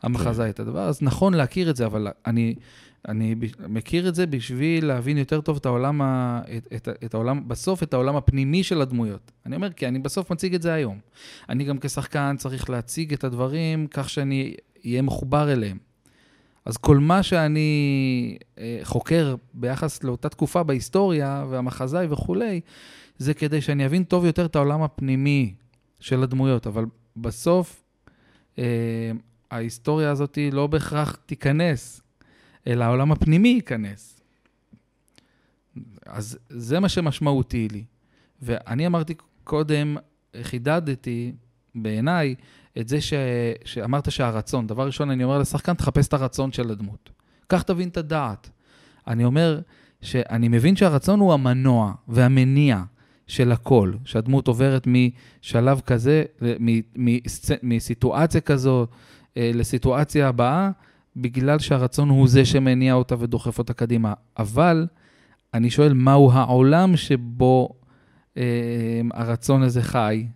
המחזאי 0.03 0.45
כן. 0.45 0.49
את 0.49 0.59
הדבר, 0.59 0.87
אז 0.87 1.01
נכון 1.01 1.33
להכיר 1.33 1.69
את 1.69 1.75
זה, 1.75 1.85
אבל 1.85 2.07
אני 2.25 2.55
אני 3.07 3.35
מכיר 3.67 4.09
את 4.09 4.15
זה 4.15 4.25
בשביל 4.25 4.85
להבין 4.85 5.17
יותר 5.17 5.41
טוב 5.41 5.57
את 5.57 5.65
העולם, 5.65 6.01
ה, 6.01 6.41
את, 6.57 6.67
את, 6.75 6.87
את 7.05 7.13
העולם, 7.13 7.47
בסוף 7.47 7.83
את 7.83 7.93
העולם 7.93 8.15
הפנימי 8.15 8.63
של 8.63 8.81
הדמויות. 8.81 9.31
אני 9.45 9.55
אומר, 9.55 9.73
כי 9.73 9.87
אני 9.87 9.99
בסוף 9.99 10.31
מציג 10.31 10.55
את 10.55 10.61
זה 10.61 10.73
היום. 10.73 10.99
אני 11.49 11.63
גם 11.63 11.77
כשחקן 11.77 12.35
צריך 12.37 12.69
להציג 12.69 13.13
את 13.13 13.23
הדברים 13.23 13.87
כך 13.87 14.09
שאני 14.09 14.55
אהיה 14.85 15.01
מחובר 15.01 15.51
אליהם. 15.51 15.77
אז 16.65 16.77
כל 16.77 16.97
מה 16.97 17.23
שאני 17.23 18.37
אה, 18.57 18.79
חוקר 18.83 19.35
ביחס 19.53 20.03
לאותה 20.03 20.29
תקופה 20.29 20.63
בהיסטוריה 20.63 21.45
והמחזאי 21.49 22.07
וכולי, 22.09 22.61
זה 23.17 23.33
כדי 23.33 23.61
שאני 23.61 23.85
אבין 23.85 24.03
טוב 24.03 24.25
יותר 24.25 24.45
את 24.45 24.55
העולם 24.55 24.81
הפנימי 24.81 25.53
של 25.99 26.23
הדמויות. 26.23 26.67
אבל 26.67 26.85
בסוף, 27.17 27.83
אה, 28.59 29.11
ההיסטוריה 29.51 30.11
הזאת 30.11 30.37
לא 30.51 30.67
בהכרח 30.67 31.17
תיכנס 31.25 32.01
אל 32.67 32.81
העולם 32.81 33.11
הפנימי 33.11 33.49
ייכנס. 33.49 34.21
אז 36.05 36.37
זה 36.49 36.79
מה 36.79 36.89
שמשמעותי 36.89 37.67
לי. 37.71 37.83
ואני 38.41 38.87
אמרתי 38.87 39.13
קודם, 39.43 39.97
חידדתי 40.41 41.31
בעיניי, 41.75 42.35
את 42.79 42.87
זה 42.87 43.01
ש... 43.01 43.13
שאמרת 43.65 44.11
שהרצון, 44.11 44.67
דבר 44.67 44.85
ראשון, 44.85 45.09
אני 45.09 45.23
אומר 45.23 45.39
לשחקן, 45.39 45.73
תחפש 45.73 46.07
את 46.07 46.13
הרצון 46.13 46.51
של 46.51 46.71
הדמות. 46.71 47.09
כך 47.49 47.63
תבין 47.63 47.89
את 47.89 47.97
הדעת. 47.97 48.49
אני 49.07 49.25
אומר 49.25 49.61
שאני 50.01 50.47
מבין 50.47 50.75
שהרצון 50.75 51.19
הוא 51.19 51.33
המנוע 51.33 51.93
והמניע 52.07 52.83
של 53.27 53.51
הכל, 53.51 53.93
שהדמות 54.05 54.47
עוברת 54.47 54.87
משלב 54.87 55.79
כזה, 55.79 56.23
מסיטואציה 57.63 58.41
כזו 58.41 58.87
אה, 59.37 59.51
לסיטואציה 59.53 60.27
הבאה, 60.27 60.71
בגלל 61.15 61.59
שהרצון 61.59 62.09
הוא 62.09 62.27
זה 62.27 62.45
שמניע 62.45 62.93
אותה 62.93 63.15
ודוחף 63.19 63.59
אותה 63.59 63.73
קדימה. 63.73 64.13
אבל 64.37 64.87
אני 65.53 65.69
שואל, 65.69 65.93
מהו 65.93 66.31
העולם 66.31 66.97
שבו 66.97 67.69
אה, 68.37 69.01
הרצון 69.13 69.61
הזה 69.63 69.81
חי? 69.81 70.27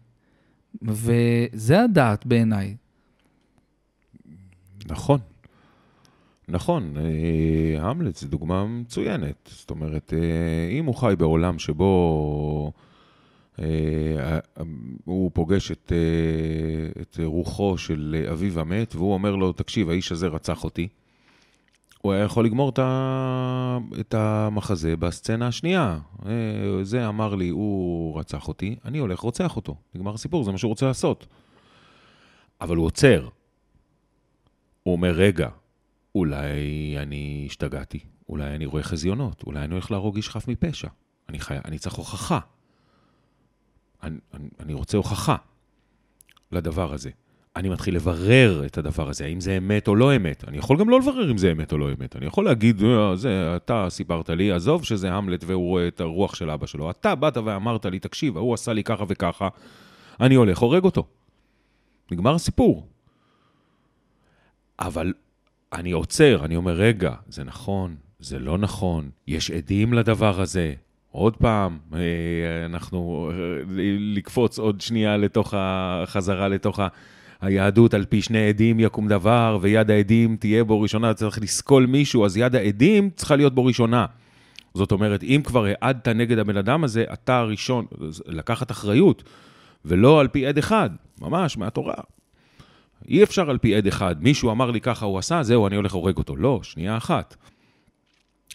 וזה 0.81 1.83
הדעת 1.83 2.25
בעיניי. 2.25 2.75
נכון. 4.85 5.19
נכון, 6.47 6.97
אה, 6.97 7.89
המלט 7.89 8.15
זו 8.15 8.27
דוגמה 8.27 8.65
מצוינת. 8.65 9.49
זאת 9.51 9.69
אומרת, 9.69 10.13
אה, 10.13 10.69
אם 10.71 10.85
הוא 10.85 10.95
חי 10.95 11.13
בעולם 11.17 11.59
שבו 11.59 12.71
פוגש 15.43 15.71
את, 15.71 15.91
את 17.01 17.19
רוחו 17.23 17.77
של 17.77 18.25
אביו 18.31 18.59
המת, 18.59 18.95
והוא 18.95 19.13
אומר 19.13 19.35
לו, 19.35 19.53
תקשיב, 19.53 19.89
האיש 19.89 20.11
הזה 20.11 20.27
רצח 20.27 20.63
אותי, 20.63 20.87
הוא 22.01 22.13
היה 22.13 22.23
יכול 22.23 22.45
לגמור 22.45 22.71
את 23.99 24.13
המחזה 24.13 24.95
בסצנה 24.95 25.47
השנייה. 25.47 25.99
זה 26.81 27.07
אמר 27.07 27.35
לי, 27.35 27.49
הוא 27.49 28.19
רצח 28.19 28.47
אותי, 28.47 28.75
אני 28.85 28.97
הולך 28.97 29.19
רוצח 29.19 29.55
אותו. 29.55 29.75
נגמר 29.95 30.13
הסיפור, 30.13 30.43
זה 30.43 30.51
מה 30.51 30.57
שהוא 30.57 30.69
רוצה 30.69 30.85
לעשות. 30.85 31.27
אבל 32.61 32.77
הוא 32.77 32.85
עוצר. 32.85 33.27
הוא 34.83 34.93
אומר, 34.93 35.11
רגע, 35.11 35.49
אולי 36.15 36.95
אני 36.97 37.43
השתגעתי, 37.49 37.99
אולי 38.29 38.55
אני 38.55 38.65
רואה 38.65 38.83
חזיונות, 38.83 39.43
אולי 39.43 39.63
אני 39.63 39.73
הולך 39.73 39.91
להרוג 39.91 40.15
איש 40.15 40.29
חף 40.29 40.47
מפשע. 40.47 40.87
אני, 41.29 41.39
חי... 41.39 41.57
אני 41.65 41.79
צריך 41.79 41.95
הוכחה. 41.95 42.39
אני, 44.03 44.17
אני, 44.59 44.73
רוצה 44.73 44.97
הוכחה 44.97 45.35
לדבר 46.51 46.93
הזה. 46.93 47.09
אני 47.55 47.69
מתחיל 47.69 47.95
לברר 47.95 48.65
את 48.65 48.77
הדבר 48.77 49.09
הזה, 49.09 49.25
האם 49.25 49.41
זה 49.41 49.57
אמת 49.57 49.87
או 49.87 49.95
לא 49.95 50.15
אמת. 50.15 50.43
אני 50.47 50.57
יכול 50.57 50.77
גם 50.77 50.89
לא 50.89 50.99
לברר 50.99 51.31
אם 51.31 51.37
זה 51.37 51.51
אמת 51.51 51.71
או 51.71 51.77
לא 51.77 51.89
אמת. 51.91 52.15
אני 52.15 52.25
יכול 52.25 52.45
להגיד, 52.45 52.83
אה, 52.83 53.15
זה, 53.15 53.55
אתה 53.55 53.85
סיפרת 53.89 54.29
לי, 54.29 54.51
עזוב 54.51 54.83
שזה 54.83 55.11
המלט 55.13 55.43
והוא 55.47 55.67
רואה 55.67 55.87
את 55.87 56.01
הרוח 56.01 56.35
של 56.35 56.49
אבא 56.49 56.65
שלו. 56.65 56.89
אתה 56.89 57.15
באת 57.15 57.37
ואמרת 57.37 57.85
לי, 57.85 57.99
תקשיב, 57.99 58.37
ההוא 58.37 58.53
עשה 58.53 58.73
לי 58.73 58.83
ככה 58.83 59.03
וככה, 59.07 59.47
אני 60.19 60.35
הולך, 60.35 60.57
הורג 60.57 60.83
אותו. 60.83 61.07
נגמר 62.11 62.35
הסיפור. 62.35 62.87
אבל 64.79 65.13
אני 65.73 65.91
עוצר, 65.91 66.45
אני 66.45 66.55
אומר, 66.55 66.73
רגע, 66.73 67.15
זה 67.27 67.43
נכון, 67.43 67.95
זה 68.19 68.39
לא 68.39 68.57
נכון, 68.57 69.09
יש 69.27 69.51
עדים 69.51 69.93
לדבר 69.93 70.41
הזה. 70.41 70.73
עוד 71.15 71.37
פעם, 71.37 71.77
אה, 71.93 71.99
אנחנו, 72.65 73.31
אה, 73.33 73.37
לקפוץ 73.99 74.59
עוד 74.59 74.81
שנייה 74.81 75.17
לתוך 75.17 75.53
החזרה, 75.57 76.47
לתוך 76.47 76.79
היהדות, 77.41 77.93
על 77.93 78.05
פי 78.05 78.21
שני 78.21 78.49
עדים 78.49 78.79
יקום 78.79 79.07
דבר, 79.07 79.57
ויד 79.61 79.91
העדים 79.91 80.37
תהיה 80.39 80.63
בו 80.63 80.81
ראשונה, 80.81 81.13
צריך 81.13 81.41
לסקול 81.41 81.85
מישהו, 81.85 82.25
אז 82.25 82.37
יד 82.37 82.55
העדים 82.55 83.09
צריכה 83.15 83.35
להיות 83.35 83.55
בו 83.55 83.65
ראשונה. 83.65 84.05
זאת 84.73 84.91
אומרת, 84.91 85.23
אם 85.23 85.41
כבר 85.43 85.65
העדת 85.65 86.07
נגד 86.07 86.37
הבן 86.37 86.57
אדם 86.57 86.83
הזה, 86.83 87.05
אתה 87.13 87.37
הראשון, 87.37 87.85
לקחת 88.25 88.71
אחריות, 88.71 89.23
ולא 89.85 90.19
על 90.19 90.27
פי 90.27 90.47
עד 90.47 90.57
אחד, 90.57 90.89
ממש, 91.21 91.57
מהתורה. 91.57 91.95
אי 93.07 93.23
אפשר 93.23 93.49
על 93.49 93.57
פי 93.57 93.75
עד 93.75 93.87
אחד. 93.87 94.15
מישהו 94.23 94.51
אמר 94.51 94.71
לי 94.71 94.81
ככה 94.81 95.05
הוא 95.05 95.19
עשה, 95.19 95.43
זהו, 95.43 95.67
אני 95.67 95.75
הולך 95.75 95.93
הורג 95.93 96.17
אותו. 96.17 96.35
לא, 96.35 96.59
שנייה 96.63 96.97
אחת. 96.97 97.35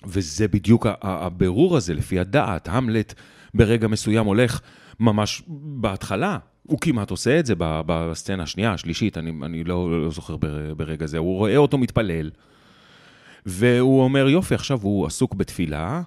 וזה 0.07 0.49
בדיוק 0.49 0.87
הבירור 1.03 1.77
הזה, 1.77 1.95
לפי 1.95 2.21
הדעת. 2.21 2.69
המלט 2.69 3.15
ברגע 3.55 3.89
מסוים 3.89 4.27
הולך 4.27 4.61
ממש 5.01 5.43
בהתחלה. 5.81 6.39
הוא 6.63 6.79
כמעט 6.81 7.11
עושה 7.11 7.39
את 7.39 7.47
זה 7.47 7.55
בסצנה 7.59 8.43
השנייה, 8.43 8.73
השלישית, 8.73 9.19
אני, 9.19 9.33
אני 9.43 9.65
לא, 9.65 10.05
לא 10.05 10.11
זוכר 10.11 10.37
ברגע 10.77 11.07
זה. 11.07 11.19
הוא 11.19 11.37
רואה 11.37 11.57
אותו 11.57 11.79
מתפלל, 11.79 12.31
והוא 13.47 14.03
אומר, 14.03 14.29
יופי, 14.29 14.55
עכשיו 14.55 14.79
הוא 14.83 15.07
עסוק 15.07 15.35
בתפילה, 15.35 16.03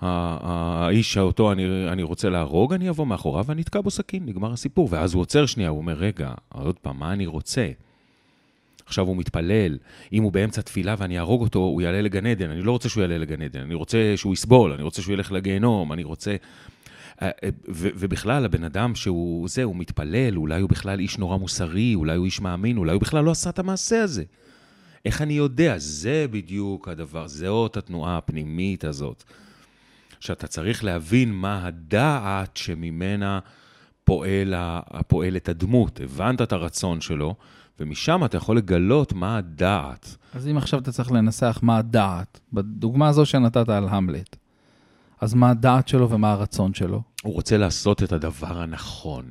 האיש 0.00 1.12
שאותו 1.12 1.52
אני, 1.52 1.88
אני 1.88 2.02
רוצה 2.02 2.28
להרוג, 2.28 2.72
אני 2.72 2.88
אבוא 2.88 3.06
מאחוריו 3.06 3.44
ואני 3.46 3.62
אתקע 3.62 3.80
בו 3.80 3.90
סכין, 3.90 4.26
נגמר 4.26 4.52
הסיפור. 4.52 4.88
ואז 4.90 5.14
הוא 5.14 5.20
עוצר 5.20 5.46
שנייה, 5.46 5.68
הוא 5.68 5.78
אומר, 5.78 5.94
רגע, 5.94 6.32
עוד 6.48 6.78
פעם, 6.78 6.98
מה 6.98 7.12
אני 7.12 7.26
רוצה? 7.26 7.68
עכשיו 8.86 9.06
הוא 9.06 9.16
מתפלל, 9.16 9.78
אם 10.12 10.22
הוא 10.22 10.32
באמצע 10.32 10.62
תפילה 10.62 10.94
ואני 10.98 11.18
אהרוג 11.18 11.42
אותו, 11.42 11.58
הוא 11.58 11.82
יעלה 11.82 12.02
לגן 12.02 12.26
עדן. 12.26 12.50
אני 12.50 12.62
לא 12.62 12.72
רוצה 12.72 12.88
שהוא 12.88 13.00
יעלה 13.02 13.18
לגן 13.18 13.42
עדן, 13.42 13.60
אני 13.60 13.74
רוצה 13.74 14.12
שהוא 14.16 14.32
יסבול, 14.32 14.72
אני 14.72 14.82
רוצה 14.82 15.02
שהוא 15.02 15.14
ילך 15.14 15.32
לגיהנום, 15.32 15.92
אני 15.92 16.04
רוצה... 16.04 16.36
אה, 17.22 17.30
אה, 17.44 17.48
ובכלל, 17.68 18.44
הבן 18.44 18.64
אדם 18.64 18.94
שהוא 18.94 19.48
זה, 19.48 19.62
הוא 19.62 19.76
מתפלל, 19.76 20.36
אולי 20.36 20.60
הוא 20.60 20.70
בכלל 20.70 21.00
איש 21.00 21.18
נורא 21.18 21.36
מוסרי, 21.36 21.94
אולי 21.94 22.16
הוא 22.16 22.24
איש 22.24 22.40
מאמין, 22.40 22.76
אולי 22.76 22.92
הוא 22.92 23.00
בכלל 23.00 23.24
לא 23.24 23.30
עשה 23.30 23.50
את 23.50 23.58
המעשה 23.58 24.02
הזה. 24.02 24.24
איך 25.04 25.22
אני 25.22 25.32
יודע? 25.32 25.74
זה 25.78 26.26
בדיוק 26.30 26.88
הדבר, 26.88 27.28
זאת 27.28 27.76
התנועה 27.76 28.18
הפנימית 28.18 28.84
הזאת. 28.84 29.24
שאתה 30.20 30.46
צריך 30.46 30.84
להבין 30.84 31.32
מה 31.32 31.66
הדעת 31.66 32.56
שממנה 32.56 33.38
פועל, 34.06 34.54
פועלת 35.06 35.48
הדמות. 35.48 36.00
הבנת 36.04 36.42
את 36.42 36.52
הרצון 36.52 37.00
שלו, 37.00 37.34
ומשם 37.80 38.24
אתה 38.24 38.36
יכול 38.36 38.56
לגלות 38.56 39.12
מה 39.12 39.36
הדעת. 39.36 40.16
אז 40.34 40.48
אם 40.48 40.56
עכשיו 40.56 40.80
אתה 40.80 40.92
צריך 40.92 41.12
לנסח 41.12 41.58
מה 41.62 41.78
הדעת, 41.78 42.40
בדוגמה 42.52 43.08
הזו 43.08 43.26
שנתת 43.26 43.68
על 43.68 43.88
המלט, 43.88 44.36
אז 45.20 45.34
מה 45.34 45.50
הדעת 45.50 45.88
שלו 45.88 46.10
ומה 46.10 46.32
הרצון 46.32 46.74
שלו? 46.74 47.02
הוא 47.22 47.34
רוצה 47.34 47.56
לעשות 47.56 48.02
את 48.02 48.12
הדבר 48.12 48.62
הנכון. 48.62 49.24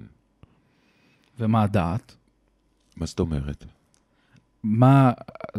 ומה 1.39 1.63
הדעת? 1.63 2.15
מה 2.97 3.05
זאת 3.05 3.19
אומרת? 3.19 3.65
מה, 4.63 5.11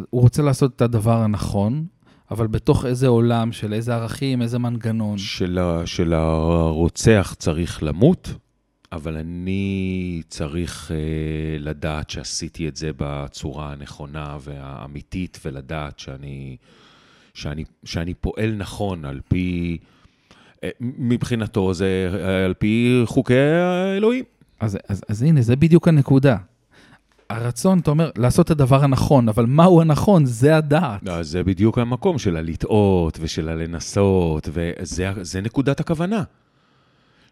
הוא 0.09 0.21
רוצה 0.21 0.41
לעשות 0.41 0.75
את 0.75 0.81
הדבר 0.81 1.21
הנכון, 1.21 1.85
אבל 2.31 2.47
בתוך 2.47 2.85
איזה 2.85 3.07
עולם, 3.07 3.51
של 3.51 3.73
איזה 3.73 3.95
ערכים, 3.95 4.41
איזה 4.41 4.59
מנגנון. 4.59 5.17
של, 5.17 5.59
של 5.85 6.13
הרוצח 6.13 7.35
צריך 7.37 7.83
למות, 7.83 8.33
אבל 8.91 9.17
אני 9.17 10.21
צריך 10.27 10.91
אה, 10.91 10.97
לדעת 11.59 12.09
שעשיתי 12.09 12.67
את 12.67 12.75
זה 12.75 12.89
בצורה 12.97 13.71
הנכונה 13.71 14.37
והאמיתית, 14.41 15.39
ולדעת 15.45 15.99
שאני, 15.99 16.57
שאני, 17.33 17.63
שאני 17.83 18.13
פועל 18.13 18.55
נכון 18.57 19.05
על 19.05 19.19
פי, 19.27 19.77
אה, 20.63 20.69
מבחינתו 20.81 21.73
זה 21.73 22.09
אה, 22.13 22.45
על 22.45 22.53
פי 22.53 23.01
חוקי 23.05 23.39
האלוהים. 23.39 24.23
אז, 24.59 24.77
אז, 24.89 25.01
אז 25.09 25.21
הנה, 25.21 25.41
זה 25.41 25.55
בדיוק 25.55 25.87
הנקודה. 25.87 26.37
הרצון, 27.29 27.79
אתה 27.79 27.91
אומר, 27.91 28.09
לעשות 28.17 28.45
את 28.45 28.51
הדבר 28.51 28.83
הנכון, 28.83 29.29
אבל 29.29 29.45
מהו 29.45 29.81
הנכון? 29.81 30.25
זה 30.25 30.57
הדעת. 30.57 31.03
לא, 31.03 31.23
זה 31.23 31.43
בדיוק 31.43 31.77
המקום 31.77 32.17
של 32.19 32.37
הלטעות 32.37 33.17
ושל 33.21 33.49
הלנסות, 33.49 34.49
וזה 34.53 35.41
נקודת 35.41 35.79
הכוונה. 35.79 36.23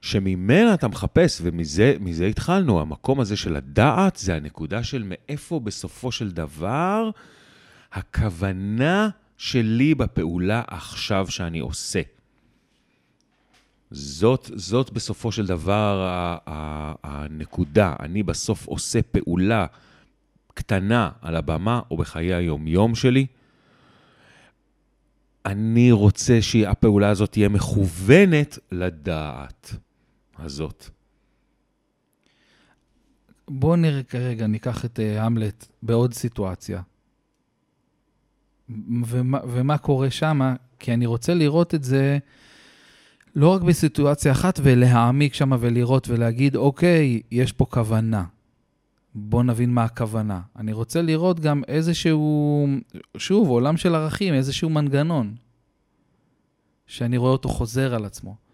שממנה 0.06 0.74
אתה 0.74 0.88
מחפש, 0.88 1.42
ומזה 1.44 2.26
התחלנו, 2.30 2.82
המקום 2.82 3.20
הזה 3.20 3.38
של 3.38 3.56
הדעת, 3.56 4.16
זה 4.16 4.36
הנקודה 4.36 4.84
של 4.84 5.04
מאיפה 5.06 5.60
בסופו 5.60 6.12
של 6.12 6.32
דבר 6.32 7.10
הכוונה 7.92 9.10
שלי 9.38 9.96
בפעולה 9.96 10.62
עכשיו 10.68 11.28
שאני 11.30 11.60
עושה. 11.60 12.02
זאת, 13.92 14.50
זאת 14.56 14.92
בסופו 14.92 15.32
של 15.32 15.46
דבר 15.46 16.08
הנקודה. 17.04 17.96
אני 18.00 18.24
בסוף 18.24 18.68
עושה 18.68 19.02
פעולה 19.02 19.66
קטנה 20.54 21.10
על 21.22 21.36
הבמה 21.36 21.82
או 21.92 21.98
בחיי 21.98 22.34
היום-יום 22.34 22.96
שלי. 22.96 23.26
אני 25.46 25.92
רוצה 25.92 26.42
שהפעולה 26.42 27.10
הזאת 27.10 27.32
תהיה 27.32 27.50
מכוונת 27.50 28.60
לדעת 28.72 29.76
הזאת. 30.38 30.90
בואו 33.48 33.76
נראה 33.76 34.04
כרגע, 34.04 34.48
ניקח 34.48 34.86
את 34.86 35.00
uh, 35.00 35.22
המלט 35.22 35.66
בעוד 35.84 36.14
סיטואציה. 36.14 36.82
ומה, 39.08 39.40
ומה 39.48 39.78
קורה 39.78 40.12
שם, 40.12 40.56
כי 40.80 40.94
אני 40.94 41.06
רוצה 41.06 41.34
לראות 41.34 41.76
את 41.76 41.84
זה 41.84 42.18
לא 43.36 43.50
רק 43.50 43.62
בסיטואציה 43.62 44.32
אחת, 44.32 44.60
ולהעמיק 44.64 45.34
שם 45.34 45.52
ולראות 45.60 46.10
ולהגיד, 46.10 46.56
אוקיי, 46.56 47.22
יש 47.32 47.52
פה 47.52 47.66
כוונה. 47.66 48.24
בוא 49.16 49.44
נבין 49.44 49.74
מה 49.74 49.84
הכוונה. 49.84 50.42
אני 50.56 50.74
רוצה 50.74 51.02
לראות 51.02 51.40
גם 51.40 51.64
איזשהו, 51.68 52.68
שוב, 53.18 53.50
עולם 53.50 53.78
של 53.78 53.96
ערכים, 53.96 54.34
איזשהו 54.34 54.70
מנגנון, 54.70 55.36
שאני 56.88 57.18
רואה 57.18 57.32
אותו 57.32 57.50
חוזר 57.50 57.96
על 57.96 58.06
עצמו. 58.06 58.45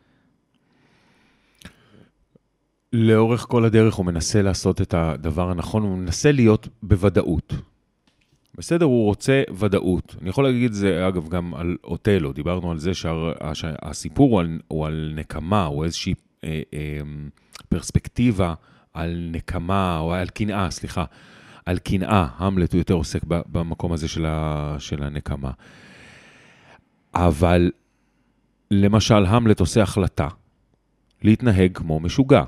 לאורך 2.94 3.46
כל 3.50 3.66
הדרך 3.66 3.94
הוא 3.94 4.06
מנסה 4.06 4.42
לעשות 4.42 4.82
את 4.82 4.94
הדבר 4.94 5.50
הנכון, 5.50 5.84
הוא 5.84 5.98
מנסה 5.98 6.32
להיות 6.32 6.68
בוודאות. 6.84 7.54
בסדר, 8.56 8.86
הוא 8.86 9.06
רוצה 9.06 9.44
ודאות. 9.60 10.16
אני 10.22 10.30
יכול 10.30 10.44
להגיד 10.44 10.70
את 10.70 10.74
זה, 10.74 11.08
אגב, 11.08 11.28
גם 11.30 11.54
על 11.56 11.78
אוטלו. 11.84 12.34
דיברנו 12.34 12.72
על 12.72 12.78
זה 12.78 12.92
שהסיפור 13.54 14.32
הוא 14.32 14.40
על, 14.40 14.60
הוא 14.68 14.86
על 14.86 15.14
נקמה, 15.16 15.66
הוא 15.66 15.86
איזושהי 15.86 16.14
אה, 16.44 16.62
אה, 16.74 17.00
פרספקטיבה 17.70 18.54
על 18.94 19.30
נקמה, 19.32 20.00
או 20.00 20.14
על 20.14 20.30
קנאה, 20.30 20.72
סליחה. 20.72 21.06
על 21.66 21.78
קנאה, 21.78 22.28
המלט 22.38 22.74
הוא 22.74 22.80
יותר 22.80 22.94
עוסק 22.94 23.24
במקום 23.26 23.92
הזה 23.92 24.08
של, 24.08 24.26
ה, 24.26 24.76
של 24.80 25.04
הנקמה. 25.04 25.52
אבל 27.16 27.72
למשל, 28.72 29.26
המלט 29.26 29.60
עושה 29.60 29.82
החלטה 29.82 30.28
להתנהג 31.24 31.78
כמו 31.78 32.00
משוגע. 32.00 32.44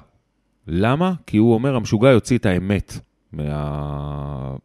למה? 0.68 1.14
כי 1.28 1.38
הוא 1.38 1.54
אומר, 1.54 1.76
המשוגע 1.76 2.10
יוציא 2.10 2.38
את 2.38 2.46
האמת. 2.46 3.00
מה... 3.34 4.56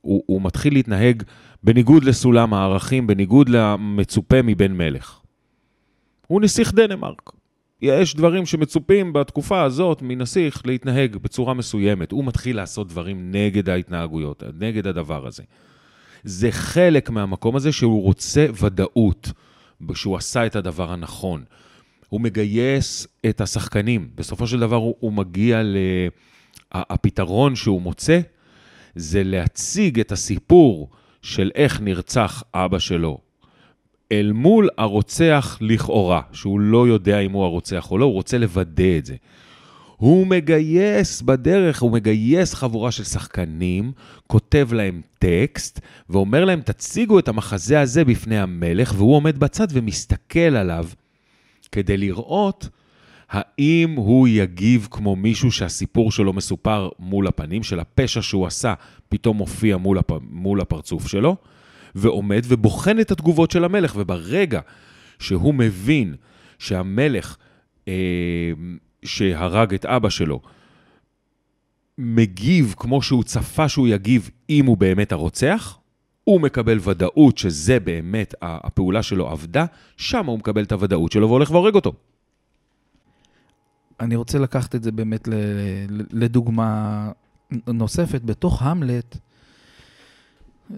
הוא, 0.00 0.22
הוא 0.26 0.42
מתחיל 0.42 0.72
להתנהג 0.72 1.22
בניגוד 1.62 2.04
לסולם 2.04 2.54
הערכים, 2.54 3.06
בניגוד 3.06 3.48
למצופה 3.48 4.42
מבן 4.42 4.72
מלך. 4.72 5.20
הוא 6.26 6.40
נסיך 6.40 6.74
דנמרק. 6.74 7.30
יש 7.82 8.16
דברים 8.16 8.46
שמצופים 8.46 9.12
בתקופה 9.12 9.62
הזאת 9.62 10.02
מנסיך 10.02 10.62
להתנהג 10.66 11.16
בצורה 11.16 11.54
מסוימת. 11.54 12.12
הוא 12.12 12.24
מתחיל 12.24 12.56
לעשות 12.56 12.88
דברים 12.88 13.32
נגד 13.32 13.68
ההתנהגויות, 13.68 14.42
נגד 14.58 14.86
הדבר 14.86 15.26
הזה. 15.26 15.42
זה 16.24 16.52
חלק 16.52 17.10
מהמקום 17.10 17.56
הזה 17.56 17.72
שהוא 17.72 18.02
רוצה 18.02 18.46
ודאות, 18.60 19.32
שהוא 19.94 20.16
עשה 20.16 20.46
את 20.46 20.56
הדבר 20.56 20.92
הנכון. 20.92 21.44
הוא 22.12 22.20
מגייס 22.20 23.06
את 23.28 23.40
השחקנים. 23.40 24.08
בסופו 24.14 24.46
של 24.46 24.60
דבר 24.60 24.76
הוא, 24.76 24.94
הוא 25.00 25.12
מגיע 25.12 25.62
ל... 25.62 25.76
הפתרון 26.72 27.56
שהוא 27.56 27.82
מוצא 27.82 28.20
זה 28.94 29.24
להציג 29.24 30.00
את 30.00 30.12
הסיפור 30.12 30.90
של 31.22 31.50
איך 31.54 31.80
נרצח 31.80 32.42
אבא 32.54 32.78
שלו 32.78 33.18
אל 34.12 34.32
מול 34.32 34.68
הרוצח 34.78 35.58
לכאורה, 35.60 36.20
שהוא 36.32 36.60
לא 36.60 36.88
יודע 36.88 37.18
אם 37.18 37.32
הוא 37.32 37.44
הרוצח 37.44 37.90
או 37.90 37.98
לא, 37.98 38.04
הוא 38.04 38.12
רוצה 38.12 38.38
לוודא 38.38 38.98
את 38.98 39.06
זה. 39.06 39.14
הוא 39.96 40.26
מגייס 40.26 41.22
בדרך, 41.22 41.82
הוא 41.82 41.92
מגייס 41.92 42.54
חבורה 42.54 42.90
של 42.90 43.04
שחקנים, 43.04 43.92
כותב 44.26 44.68
להם 44.72 45.00
טקסט, 45.18 45.80
ואומר 46.10 46.44
להם, 46.44 46.60
תציגו 46.60 47.18
את 47.18 47.28
המחזה 47.28 47.80
הזה 47.80 48.04
בפני 48.04 48.38
המלך, 48.38 48.94
והוא 48.96 49.16
עומד 49.16 49.38
בצד 49.38 49.66
ומסתכל 49.70 50.56
עליו 50.56 50.86
כדי 51.72 51.96
לראות 51.96 52.68
האם 53.32 53.90
הוא 53.90 54.28
יגיב 54.28 54.88
כמו 54.90 55.16
מישהו 55.16 55.52
שהסיפור 55.52 56.12
שלו 56.12 56.32
מסופר 56.32 56.88
מול 56.98 57.26
הפנים, 57.26 57.62
של 57.62 57.80
הפשע 57.80 58.22
שהוא 58.22 58.46
עשה, 58.46 58.74
פתאום 59.08 59.36
מופיע 59.36 59.76
מול, 59.76 59.98
הפ... 59.98 60.12
מול 60.30 60.60
הפרצוף 60.60 61.08
שלו, 61.08 61.36
ועומד 61.94 62.42
ובוחן 62.48 63.00
את 63.00 63.10
התגובות 63.10 63.50
של 63.50 63.64
המלך, 63.64 63.94
וברגע 63.96 64.60
שהוא 65.18 65.54
מבין 65.54 66.14
שהמלך 66.58 67.36
אה, 67.88 68.52
שהרג 69.04 69.74
את 69.74 69.84
אבא 69.84 70.08
שלו, 70.08 70.40
מגיב 71.98 72.74
כמו 72.78 73.02
שהוא 73.02 73.24
צפה 73.24 73.68
שהוא 73.68 73.88
יגיב 73.88 74.30
אם 74.50 74.66
הוא 74.66 74.76
באמת 74.76 75.12
הרוצח, 75.12 75.78
הוא 76.24 76.40
מקבל 76.40 76.78
ודאות 76.82 77.38
שזה 77.38 77.80
באמת 77.80 78.34
הפעולה 78.42 79.02
שלו 79.02 79.28
עבדה, 79.28 79.64
שם 79.96 80.26
הוא 80.26 80.38
מקבל 80.38 80.62
את 80.62 80.72
הוודאות 80.72 81.12
שלו 81.12 81.28
והולך 81.28 81.50
והורג 81.50 81.74
אותו. 81.74 81.92
אני 84.00 84.16
רוצה 84.16 84.38
לקחת 84.38 84.74
את 84.74 84.82
זה 84.82 84.92
באמת 84.92 85.28
לדוגמה 86.12 87.10
נוספת. 87.66 88.22
בתוך 88.22 88.62
המלט, 88.62 89.16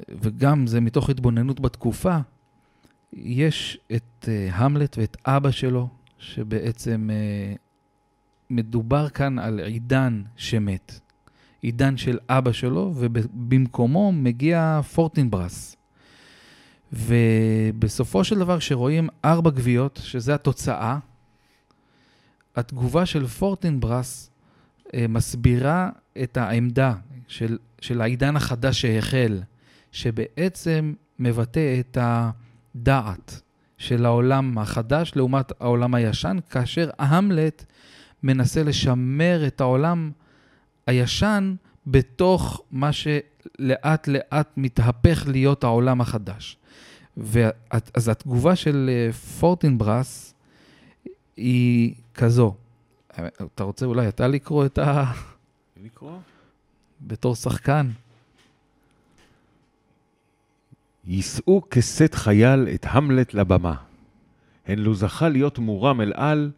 וגם 0.09 0.67
זה 0.67 0.81
מתוך 0.81 1.11
התבוננות 1.11 1.61
בתקופה, 1.61 2.17
יש 3.13 3.79
את 3.97 4.03
uh, 4.23 4.55
המלט 4.55 4.99
ואת 4.99 5.17
אבא 5.27 5.51
שלו, 5.51 5.89
שבעצם 6.19 7.11
uh, 7.11 7.59
מדובר 8.51 9.09
כאן 9.09 9.39
על 9.39 9.61
עידן 9.61 10.23
שמת. 10.37 11.01
עידן 11.65 11.97
של 11.97 12.19
אבא 12.29 12.53
שלו, 12.53 12.93
ובמקומו 12.97 14.13
מגיע 14.13 14.81
פורטינברס. 14.95 15.77
ובסופו 16.93 18.25
של 18.25 18.39
דבר, 18.39 18.59
כשרואים 18.59 19.09
ארבע 19.25 19.51
גוויות, 19.51 20.01
שזה 20.03 20.35
התוצאה, 20.35 20.99
התגובה 22.57 23.07
של 23.07 23.27
פורטינברס 23.27 24.31
אה, 24.95 25.07
מסבירה 25.09 25.91
את 26.23 26.37
העמדה 26.37 26.95
של, 27.29 27.59
של 27.81 28.01
העידן 28.01 28.37
החדש 28.37 28.81
שהחל, 28.81 29.43
שבעצם 29.93 30.95
מבטא 31.19 31.81
את 31.81 31.99
הדעת 32.01 33.41
של 33.79 34.07
העולם 34.07 34.59
החדש 34.59 35.13
לעומת 35.17 35.53
העולם 35.61 35.95
הישן, 35.95 36.37
כאשר 36.51 36.91
המלט 36.99 37.65
מנסה 38.23 38.63
לשמר 38.63 39.47
את 39.47 39.61
העולם 39.61 40.11
הישן 40.87 41.55
בתוך 41.87 42.63
מה 42.71 42.91
שלאט 42.93 44.09
לאט 44.09 44.49
מתהפך 44.57 45.25
להיות 45.29 45.65
העולם 45.65 46.01
החדש. 46.01 46.57
אז 47.71 48.09
התגובה 48.09 48.57
של 48.57 48.91
אה, 48.93 49.13
פורטינברס 49.13 50.35
היא 51.37 51.95
כזו. 52.15 52.55
אתה 53.55 53.65
רוצה 53.65 53.87
אולי 53.87 54.09
אתה 54.09 54.29
לקרוא 54.29 54.67
את 54.67 54.79
ה... 54.79 55.13
לקרוא? 55.85 56.19
בתור 57.01 57.35
שחקן. 57.35 57.91
יישאו 61.07 61.63
כשאת 61.71 62.15
חייל 62.15 62.69
את 62.75 62.87
המלט 62.89 63.35
לבמה. 63.35 63.75
הן 64.67 64.79
לו 64.79 64.95
זכה 64.95 65.29
להיות 65.29 65.59
מורם 65.59 66.01
אל 66.01 66.13
על, 66.17 66.51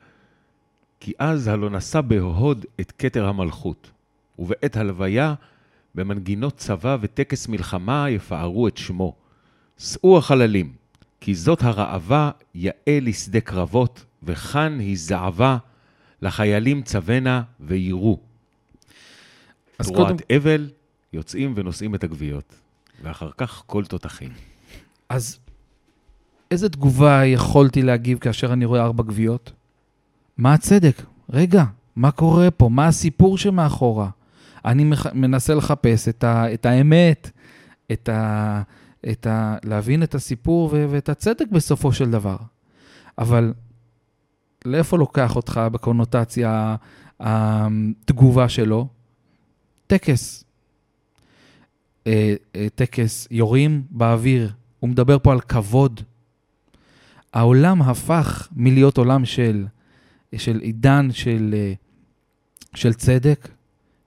כי 1.00 1.12
אז 1.18 1.48
הלא 1.48 1.70
נשא 1.70 2.00
בהוד 2.00 2.66
את 2.80 2.92
כתר 2.98 3.26
המלכות, 3.26 3.90
ובעת 4.38 4.77
הלוויה, 4.77 5.35
במנגינות 5.94 6.57
צבא 6.57 6.96
וטקס 7.01 7.49
מלחמה 7.49 8.11
יפארו 8.11 8.68
את 8.68 8.77
שמו. 8.77 9.14
שאו 9.79 10.18
החללים, 10.18 10.72
כי 11.20 11.35
זאת 11.35 11.62
הרעבה 11.62 12.31
יאה 12.55 12.99
לשדה 13.03 13.40
קרבות, 13.40 14.05
וכאן 14.22 14.79
הזדעבה 14.81 15.57
לחיילים 16.22 16.83
צוונה 16.83 17.42
ויראו. 17.61 18.18
תרועת 19.83 19.96
קודם... 19.96 20.16
אבל, 20.37 20.70
יוצאים 21.12 21.53
ונושאים 21.57 21.94
את 21.94 22.05
הגוויות, 22.05 22.55
ואחר 23.03 23.31
כך 23.37 23.62
כל 23.66 23.85
תותחים. 23.85 24.31
אז 25.09 25.38
איזה 26.51 26.68
תגובה 26.68 27.25
יכולתי 27.25 27.83
להגיב 27.83 28.18
כאשר 28.18 28.53
אני 28.53 28.64
רואה 28.64 28.83
ארבע 28.83 29.03
גוויות? 29.03 29.53
מה 30.38 30.55
הצדק? 30.55 31.03
רגע, 31.31 31.64
מה 31.96 32.11
קורה 32.11 32.51
פה? 32.51 32.68
מה 32.68 32.87
הסיפור 32.87 33.38
שמאחורה? 33.38 34.11
אני. 34.66 34.85
מנסה 35.14 35.55
לחפש 35.55 36.09
את, 36.09 36.24
ה... 36.24 36.55
את 36.55 36.66
האמת, 36.66 37.31
את 37.92 38.09
ה... 38.09 38.62
את 39.11 39.26
ה... 39.26 39.57
להבין 39.64 40.02
את 40.02 40.14
הסיפור 40.14 40.70
ו... 40.72 40.87
ואת 40.90 41.09
הצדק 41.09 41.46
בסופו 41.52 41.92
של 41.92 42.11
דבר. 42.11 42.37
אבל 43.18 43.52
לאיפה 44.64 44.98
לוקח 44.98 45.37
אותך 45.37 45.61
בקונוטציה 45.72 46.76
התגובה 47.20 48.48
שלו? 48.48 48.88
טקס. 49.87 50.44
אה, 52.07 52.35
אה, 52.57 52.66
טקס, 52.74 53.29
יורים 53.31 53.83
באוויר. 53.90 54.52
הוא 54.81 54.90
מדבר 54.90 55.18
פה 55.18 55.33
על 55.33 55.40
כבוד. 55.40 56.00
העולם 57.33 57.83
הפך 57.83 58.48
מלהיות 58.57 58.98
עולם 58.98 59.24
של, 59.24 59.66
של 60.37 60.61
עידן 60.61 61.09
של, 61.12 61.55
אה, 61.55 61.72
של 62.74 62.94
צדק, 62.94 63.48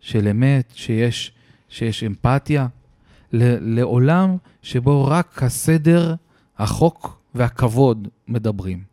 של 0.09 0.27
אמת, 0.27 0.71
שיש, 0.75 1.31
שיש 1.69 2.03
אמפתיה, 2.03 2.67
לעולם 3.31 4.37
שבו 4.61 5.05
רק 5.05 5.43
הסדר, 5.43 6.15
החוק 6.57 7.21
והכבוד 7.35 8.07
מדברים. 8.27 8.83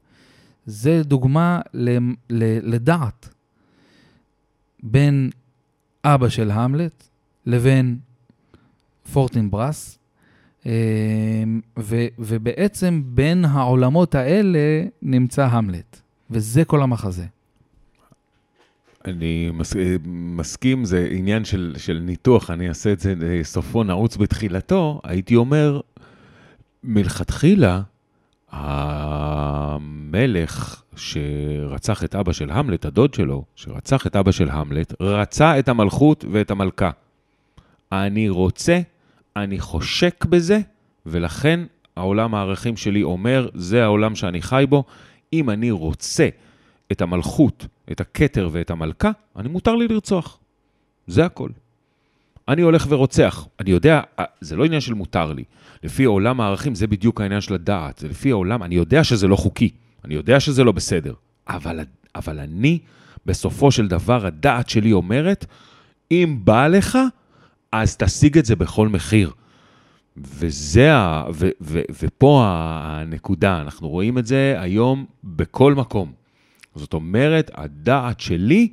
זה 0.67 1.03
דוגמה 1.03 1.61
לדעת 2.63 3.29
בין 4.83 5.31
אבא 6.05 6.29
של 6.29 6.51
המלט 6.51 7.09
לבין 7.47 7.99
פורטינברס, 9.13 9.99
אה, 10.67 10.73
ו, 11.79 12.07
ובעצם 12.19 13.03
בין 13.07 13.45
העולמות 13.45 14.15
האלה 14.15 14.85
נמצא 15.03 15.47
המלט, 15.47 16.01
וזה 16.31 16.65
כל 16.65 16.83
המחזה. 16.83 17.27
אני 19.09 19.51
מס, 19.55 19.73
מסכים, 20.07 20.85
זה 20.85 21.09
עניין 21.11 21.45
של, 21.45 21.75
של 21.79 21.99
ניתוח, 22.03 22.51
אני 22.51 22.69
אעשה 22.69 22.93
את 22.93 23.01
זה, 23.01 23.15
אה, 23.23 23.41
סופו 23.45 23.85
נעוץ 23.85 24.17
בתחילתו, 24.17 25.01
הייתי 25.05 25.37
אומר, 25.37 25.81
מלכתחילה, 26.85 27.83
המלך 28.51 30.03
שרצח 30.97 32.05
את 32.05 32.15
אבא 32.15 32.33
של 32.33 32.51
המלט, 32.51 32.85
הדוד 32.85 33.15
שלו, 33.15 33.45
שרצח 33.55 34.07
את 34.07 34.17
אבא 34.17 34.31
של 34.31 34.51
המלט, 34.51 34.95
רצה 35.01 35.59
את 35.59 35.69
המלכות 35.69 36.25
ואת 36.33 36.51
המלכה. 36.51 36.91
אני 37.93 38.29
רוצה, 38.29 38.81
אני 39.37 39.61
חושק 39.61 40.25
בזה, 40.25 40.61
ולכן 41.07 41.61
העולם 41.97 42.35
הערכים 42.35 42.77
שלי 42.77 43.03
אומר, 43.03 43.49
זה 43.55 43.85
העולם 43.85 44.15
שאני 44.15 44.43
חי 44.43 44.65
בו. 44.69 44.85
אם 45.33 45.51
אני 45.51 45.71
רוצה 45.71 46.29
את 46.93 47.03
המלכות, 47.03 47.67
את 47.93 48.01
הכתר 48.01 48.49
ואת 48.53 48.71
המלכה, 48.71 49.11
אני 49.37 49.49
מותר 49.49 49.75
לי 49.75 49.89
לרצוח. 49.89 50.39
זה 51.07 51.25
הכל. 51.25 51.49
אני 52.49 52.63
הולך 52.63 52.87
ורוצח. 52.89 53.47
אני 53.61 53.71
יודע, 53.71 54.01
זה 54.41 54.57
לא 54.57 54.65
עניין 54.65 54.81
של 54.81 54.95
מותר 54.95 55.33
לי. 55.33 55.45
לפי 55.83 56.05
עולם 56.05 56.41
הערכים 56.41 56.75
זה 56.75 56.87
בדיוק 56.87 57.21
העניין 57.21 57.41
של 57.41 57.55
הדעת. 57.55 57.99
זה 57.99 58.09
לפי 58.09 58.31
העולם, 58.31 58.63
אני 58.63 58.75
יודע 58.75 59.05
שזה 59.05 59.29
לא 59.29 59.37
חוקי. 59.37 59.71
אני 60.05 60.15
יודע 60.15 60.41
שזה 60.41 60.65
לא 60.65 60.73
בסדר. 60.73 61.15
אבל, 61.49 61.81
אבל 62.15 62.39
אני, 62.39 62.79
בסופו 63.27 63.71
של 63.71 63.89
דבר, 63.89 64.27
הדעת 64.27 64.69
שלי 64.69 64.93
אומרת, 64.93 65.47
אם 66.11 66.41
בא 66.45 66.67
לך, 66.67 66.99
אז 67.73 67.97
תשיג 67.97 68.39
את 68.39 68.45
זה 68.45 68.57
בכל 68.57 68.89
מחיר. 68.89 69.33
וזה, 70.17 70.95
ה, 70.95 71.25
ו, 71.35 71.49
ו, 71.61 71.81
ופה 72.03 72.43
הנקודה, 72.47 73.61
אנחנו 73.61 73.89
רואים 73.89 74.19
את 74.19 74.27
זה 74.27 74.57
היום 74.59 75.07
בכל 75.25 75.75
מקום. 75.75 76.13
זאת 76.77 76.95
אומרת, 76.95 77.51
הדעת 77.55 78.21
שלי, 78.21 78.69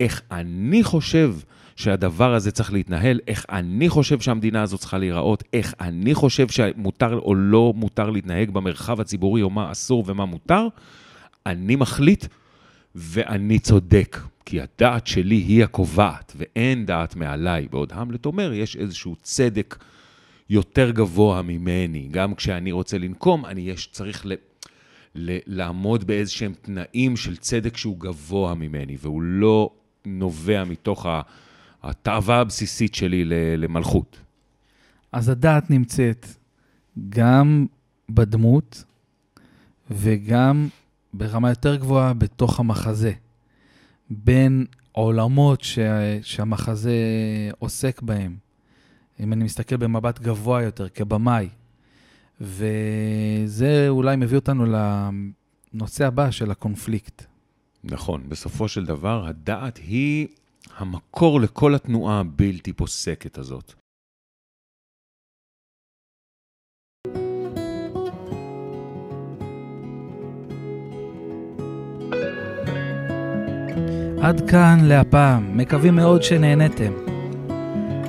איך 0.00 0.22
אני 0.30 0.82
חושב 0.82 1.34
שהדבר 1.76 2.34
הזה 2.34 2.50
צריך 2.50 2.72
להתנהל, 2.72 3.20
איך 3.28 3.46
אני 3.50 3.88
חושב 3.88 4.20
שהמדינה 4.20 4.62
הזאת 4.62 4.80
צריכה 4.80 4.98
להיראות, 4.98 5.44
איך 5.52 5.74
אני 5.80 6.14
חושב 6.14 6.48
שמותר 6.48 7.18
או 7.18 7.34
לא 7.34 7.72
מותר 7.76 8.10
להתנהג 8.10 8.50
במרחב 8.50 9.00
הציבורי, 9.00 9.42
או 9.42 9.50
מה 9.50 9.72
אסור 9.72 10.04
ומה 10.06 10.24
מותר, 10.24 10.68
אני 11.46 11.76
מחליט 11.76 12.26
ואני 12.94 13.58
צודק. 13.58 14.18
כי 14.48 14.60
הדעת 14.60 15.06
שלי 15.06 15.34
היא 15.34 15.64
הקובעת, 15.64 16.32
ואין 16.36 16.86
דעת 16.86 17.16
מעליי. 17.16 17.68
בעוד 17.70 17.92
המלט 17.92 18.26
אומר, 18.26 18.52
יש 18.52 18.76
איזשהו 18.76 19.16
צדק 19.22 19.76
יותר 20.50 20.90
גבוה 20.90 21.42
ממני. 21.42 22.08
גם 22.10 22.34
כשאני 22.34 22.72
רוצה 22.72 22.98
לנקום, 22.98 23.46
אני 23.46 23.60
יש, 23.60 23.88
צריך 23.92 24.26
לעמוד 25.46 26.04
באיזשהם 26.04 26.52
תנאים 26.62 27.16
של 27.16 27.36
צדק 27.36 27.76
שהוא 27.76 28.00
גבוה 28.00 28.54
ממני, 28.54 28.96
והוא 29.00 29.22
לא 29.22 29.70
נובע 30.04 30.64
מתוך 30.64 31.06
התאווה 31.82 32.40
הבסיסית 32.40 32.94
שלי 32.94 33.24
למלכות. 33.56 34.20
אז 35.12 35.28
הדעת 35.28 35.70
נמצאת 35.70 36.26
גם 37.08 37.66
בדמות 38.10 38.84
וגם 39.90 40.68
ברמה 41.14 41.48
יותר 41.48 41.76
גבוהה 41.76 42.14
בתוך 42.14 42.60
המחזה. 42.60 43.12
בין 44.10 44.66
עולמות 44.92 45.60
שה, 45.60 46.22
שהמחזה 46.22 46.96
עוסק 47.58 48.02
בהם. 48.02 48.36
אם 49.20 49.32
אני 49.32 49.44
מסתכל 49.44 49.76
במבט 49.76 50.18
גבוה 50.18 50.62
יותר, 50.62 50.88
כבמאי. 50.88 51.48
וזה 52.40 53.86
אולי 53.88 54.16
מביא 54.16 54.36
אותנו 54.36 54.64
לנושא 55.74 56.06
הבא 56.06 56.30
של 56.30 56.50
הקונפליקט. 56.50 57.24
נכון, 57.84 58.28
בסופו 58.28 58.68
של 58.68 58.86
דבר 58.86 59.26
הדעת 59.26 59.76
היא 59.76 60.28
המקור 60.76 61.40
לכל 61.40 61.74
התנועה 61.74 62.20
הבלתי 62.20 62.72
פוסקת 62.72 63.38
הזאת. 63.38 63.72
עד 74.22 74.50
כאן 74.50 74.78
להפעם, 74.82 75.56
מקווים 75.56 75.96
מאוד 75.96 76.22
שנהנתם. 76.22 77.07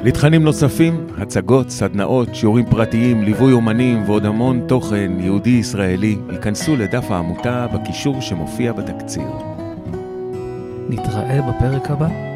לתכנים 0.04 0.44
נוספים, 0.44 1.08
הצגות, 1.18 1.70
סדנאות, 1.70 2.36
שיעורים 2.36 2.66
פרטיים, 2.70 3.24
ליווי 3.24 3.54
אומנים 3.54 4.04
ועוד 4.06 4.26
המון 4.26 4.62
תוכן 4.68 5.12
יהודי-ישראלי, 5.20 6.18
ייכנסו 6.32 6.76
לדף 6.76 7.12
העמותה 7.12 7.68
בקישור 7.74 8.22
שמופיע 8.22 8.74
בתקציר. 8.74 9.28
נתראה 10.90 11.42
בפרק 11.42 11.92
הבא. 11.92 12.29